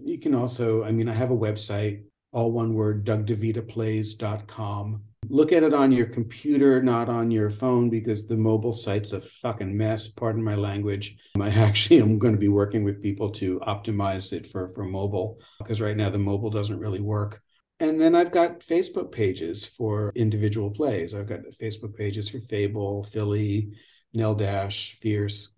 You 0.03 0.19
can 0.19 0.33
also, 0.33 0.83
I 0.83 0.91
mean, 0.91 1.07
I 1.07 1.13
have 1.13 1.29
a 1.29 1.37
website, 1.37 2.01
all 2.31 2.51
one 2.51 2.73
word, 2.73 3.05
dougdevitaplays.com. 3.05 5.03
Look 5.27 5.51
at 5.51 5.61
it 5.61 5.75
on 5.75 5.91
your 5.91 6.07
computer, 6.07 6.81
not 6.81 7.07
on 7.07 7.29
your 7.29 7.51
phone, 7.51 7.91
because 7.91 8.25
the 8.25 8.35
mobile 8.35 8.73
site's 8.73 9.13
a 9.13 9.21
fucking 9.21 9.77
mess. 9.77 10.07
Pardon 10.07 10.43
my 10.43 10.55
language. 10.55 11.15
I 11.39 11.49
actually 11.49 12.01
am 12.01 12.17
going 12.17 12.33
to 12.33 12.39
be 12.39 12.47
working 12.47 12.83
with 12.83 13.03
people 13.03 13.29
to 13.33 13.59
optimize 13.59 14.33
it 14.33 14.47
for, 14.47 14.69
for 14.69 14.85
mobile, 14.85 15.37
because 15.59 15.81
right 15.81 15.95
now 15.95 16.09
the 16.09 16.17
mobile 16.17 16.49
doesn't 16.49 16.79
really 16.79 17.01
work. 17.01 17.43
And 17.79 18.01
then 18.01 18.15
I've 18.15 18.31
got 18.31 18.61
Facebook 18.61 19.11
pages 19.11 19.67
for 19.67 20.11
individual 20.15 20.71
plays. 20.71 21.13
I've 21.13 21.29
got 21.29 21.41
Facebook 21.61 21.95
pages 21.95 22.27
for 22.27 22.39
Fable, 22.39 23.03
Philly, 23.03 23.71
Nell 24.13 24.35
Dash, 24.35 24.97
Fierce, 25.01 25.49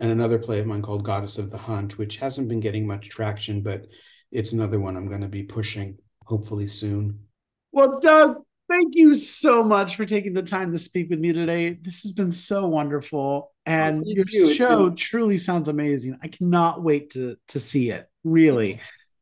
and 0.00 0.10
another 0.10 0.38
play 0.38 0.60
of 0.60 0.66
mine 0.66 0.82
called 0.82 1.04
Goddess 1.04 1.38
of 1.38 1.50
the 1.50 1.58
Hunt, 1.58 1.98
which 1.98 2.16
hasn't 2.16 2.48
been 2.48 2.60
getting 2.60 2.86
much 2.86 3.08
traction, 3.08 3.62
but 3.62 3.86
it's 4.30 4.52
another 4.52 4.80
one 4.80 4.96
I'm 4.96 5.08
going 5.08 5.22
to 5.22 5.28
be 5.28 5.42
pushing 5.42 5.98
hopefully 6.24 6.68
soon. 6.68 7.18
Well, 7.72 7.98
Doug, 8.00 8.42
thank 8.68 8.94
you 8.94 9.16
so 9.16 9.62
much 9.62 9.96
for 9.96 10.04
taking 10.04 10.34
the 10.34 10.42
time 10.42 10.72
to 10.72 10.78
speak 10.78 11.10
with 11.10 11.18
me 11.18 11.32
today. 11.32 11.78
This 11.80 12.02
has 12.02 12.12
been 12.12 12.32
so 12.32 12.66
wonderful. 12.66 13.52
And 13.66 14.06
your 14.06 14.24
you. 14.28 14.54
show 14.54 14.90
truly 14.90 15.38
sounds 15.38 15.68
amazing. 15.68 16.18
I 16.22 16.28
cannot 16.28 16.82
wait 16.82 17.10
to 17.10 17.36
to 17.48 17.60
see 17.60 17.90
it. 17.90 18.08
Really. 18.24 18.80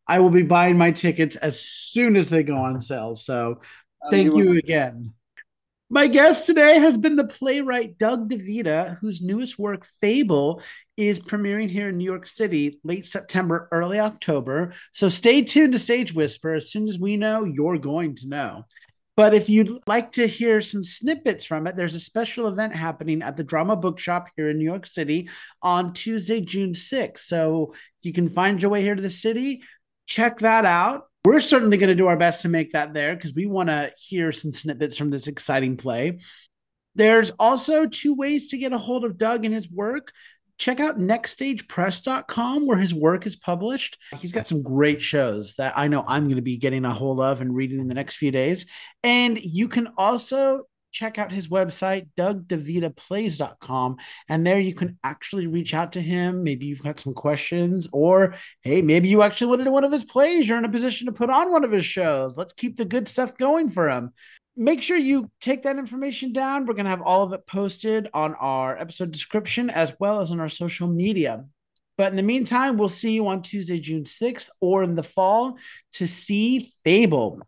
I 0.08 0.20
will 0.20 0.30
be 0.30 0.42
buying 0.42 0.78
my 0.78 0.92
tickets 0.92 1.34
as 1.36 1.60
soon 1.60 2.16
as 2.16 2.28
they 2.28 2.44
go 2.44 2.56
on 2.56 2.80
sale. 2.80 3.16
So 3.16 3.60
thank 4.10 4.34
you 4.34 4.56
again. 4.56 5.14
My 5.88 6.08
guest 6.08 6.46
today 6.46 6.80
has 6.80 6.98
been 6.98 7.14
the 7.14 7.28
playwright 7.28 7.96
Doug 7.96 8.28
DeVita, 8.28 8.98
whose 8.98 9.22
newest 9.22 9.56
work, 9.56 9.86
Fable, 10.00 10.60
is 10.96 11.20
premiering 11.20 11.70
here 11.70 11.90
in 11.90 11.98
New 11.98 12.04
York 12.04 12.26
City 12.26 12.80
late 12.82 13.06
September, 13.06 13.68
early 13.70 14.00
October. 14.00 14.74
So 14.92 15.08
stay 15.08 15.42
tuned 15.42 15.74
to 15.74 15.78
Stage 15.78 16.12
Whisper. 16.12 16.54
As 16.54 16.72
soon 16.72 16.88
as 16.88 16.98
we 16.98 17.16
know, 17.16 17.44
you're 17.44 17.78
going 17.78 18.16
to 18.16 18.28
know. 18.28 18.64
But 19.16 19.32
if 19.32 19.48
you'd 19.48 19.80
like 19.86 20.10
to 20.12 20.26
hear 20.26 20.60
some 20.60 20.82
snippets 20.82 21.44
from 21.44 21.68
it, 21.68 21.76
there's 21.76 21.94
a 21.94 22.00
special 22.00 22.48
event 22.48 22.74
happening 22.74 23.22
at 23.22 23.36
the 23.36 23.44
Drama 23.44 23.76
Bookshop 23.76 24.26
here 24.36 24.50
in 24.50 24.58
New 24.58 24.64
York 24.64 24.86
City 24.86 25.30
on 25.62 25.92
Tuesday, 25.92 26.40
June 26.40 26.72
6th. 26.72 27.20
So 27.20 27.74
you 28.02 28.12
can 28.12 28.28
find 28.28 28.60
your 28.60 28.72
way 28.72 28.82
here 28.82 28.96
to 28.96 29.02
the 29.02 29.08
city. 29.08 29.62
Check 30.06 30.40
that 30.40 30.64
out. 30.64 31.04
We're 31.26 31.40
certainly 31.40 31.76
going 31.76 31.88
to 31.88 31.96
do 31.96 32.06
our 32.06 32.16
best 32.16 32.42
to 32.42 32.48
make 32.48 32.72
that 32.74 32.94
there 32.94 33.16
because 33.16 33.34
we 33.34 33.46
want 33.46 33.68
to 33.68 33.92
hear 33.98 34.30
some 34.30 34.52
snippets 34.52 34.96
from 34.96 35.10
this 35.10 35.26
exciting 35.26 35.76
play. 35.76 36.20
There's 36.94 37.30
also 37.30 37.88
two 37.88 38.14
ways 38.14 38.50
to 38.50 38.58
get 38.58 38.72
a 38.72 38.78
hold 38.78 39.04
of 39.04 39.18
Doug 39.18 39.44
and 39.44 39.52
his 39.52 39.68
work. 39.68 40.12
Check 40.56 40.78
out 40.78 41.00
nextstagepress.com 41.00 42.64
where 42.64 42.78
his 42.78 42.94
work 42.94 43.26
is 43.26 43.34
published. 43.34 43.98
He's 44.20 44.30
got 44.30 44.46
some 44.46 44.62
great 44.62 45.02
shows 45.02 45.54
that 45.54 45.76
I 45.76 45.88
know 45.88 46.04
I'm 46.06 46.26
going 46.26 46.36
to 46.36 46.42
be 46.42 46.58
getting 46.58 46.84
a 46.84 46.92
hold 46.92 47.18
of 47.18 47.40
and 47.40 47.52
reading 47.52 47.80
in 47.80 47.88
the 47.88 47.94
next 47.94 48.18
few 48.18 48.30
days. 48.30 48.64
And 49.02 49.36
you 49.36 49.66
can 49.66 49.88
also 49.98 50.62
check 50.96 51.18
out 51.18 51.30
his 51.30 51.48
website, 51.48 52.08
dougdevitaplays.com. 52.16 53.96
And 54.30 54.46
there 54.46 54.58
you 54.58 54.74
can 54.74 54.98
actually 55.04 55.46
reach 55.46 55.74
out 55.74 55.92
to 55.92 56.00
him. 56.00 56.42
Maybe 56.42 56.64
you've 56.64 56.82
got 56.82 56.98
some 56.98 57.12
questions, 57.12 57.86
or 57.92 58.34
hey, 58.62 58.80
maybe 58.80 59.10
you 59.10 59.20
actually 59.20 59.48
wanted 59.48 59.68
one 59.68 59.84
of 59.84 59.92
his 59.92 60.06
plays. 60.06 60.48
You're 60.48 60.56
in 60.56 60.64
a 60.64 60.70
position 60.70 61.06
to 61.06 61.12
put 61.12 61.28
on 61.28 61.52
one 61.52 61.64
of 61.64 61.70
his 61.70 61.84
shows. 61.84 62.36
Let's 62.36 62.54
keep 62.54 62.78
the 62.78 62.86
good 62.86 63.08
stuff 63.08 63.36
going 63.36 63.68
for 63.68 63.90
him. 63.90 64.12
Make 64.56 64.80
sure 64.80 64.96
you 64.96 65.30
take 65.42 65.64
that 65.64 65.76
information 65.76 66.32
down. 66.32 66.64
We're 66.64 66.72
going 66.72 66.86
to 66.86 66.90
have 66.90 67.02
all 67.02 67.22
of 67.22 67.34
it 67.34 67.46
posted 67.46 68.08
on 68.14 68.34
our 68.36 68.78
episode 68.78 69.10
description 69.10 69.68
as 69.68 69.94
well 70.00 70.20
as 70.22 70.32
on 70.32 70.40
our 70.40 70.48
social 70.48 70.88
media. 70.88 71.44
But 71.98 72.10
in 72.10 72.16
the 72.16 72.22
meantime, 72.22 72.78
we'll 72.78 72.88
see 72.88 73.12
you 73.12 73.28
on 73.28 73.42
Tuesday, 73.42 73.78
June 73.78 74.04
6th, 74.04 74.48
or 74.60 74.82
in 74.82 74.94
the 74.94 75.02
fall 75.02 75.58
to 75.94 76.06
see 76.06 76.72
Fable. 76.84 77.42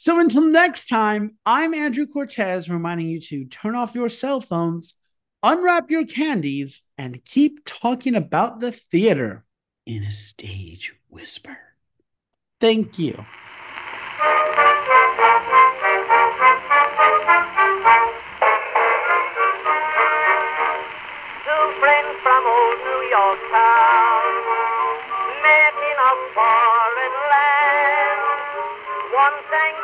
So 0.00 0.20
until 0.20 0.42
next 0.42 0.86
time, 0.86 1.38
I'm 1.44 1.74
Andrew 1.74 2.06
Cortez 2.06 2.70
reminding 2.70 3.08
you 3.08 3.18
to 3.22 3.46
turn 3.46 3.74
off 3.74 3.96
your 3.96 4.08
cell 4.08 4.40
phones, 4.40 4.94
unwrap 5.42 5.90
your 5.90 6.06
candies, 6.06 6.84
and 6.96 7.24
keep 7.24 7.64
talking 7.64 8.14
about 8.14 8.60
the 8.60 8.70
theater 8.70 9.44
in 9.86 10.04
a 10.04 10.12
stage 10.12 10.94
whisper. 11.08 11.58
Thank 12.60 12.96
you. 12.96 13.14
Two 13.14 13.24
friends 21.80 22.16
from 22.22 22.46
old 22.46 22.78
New 22.86 23.02
York 23.10 23.40
town 23.50 23.97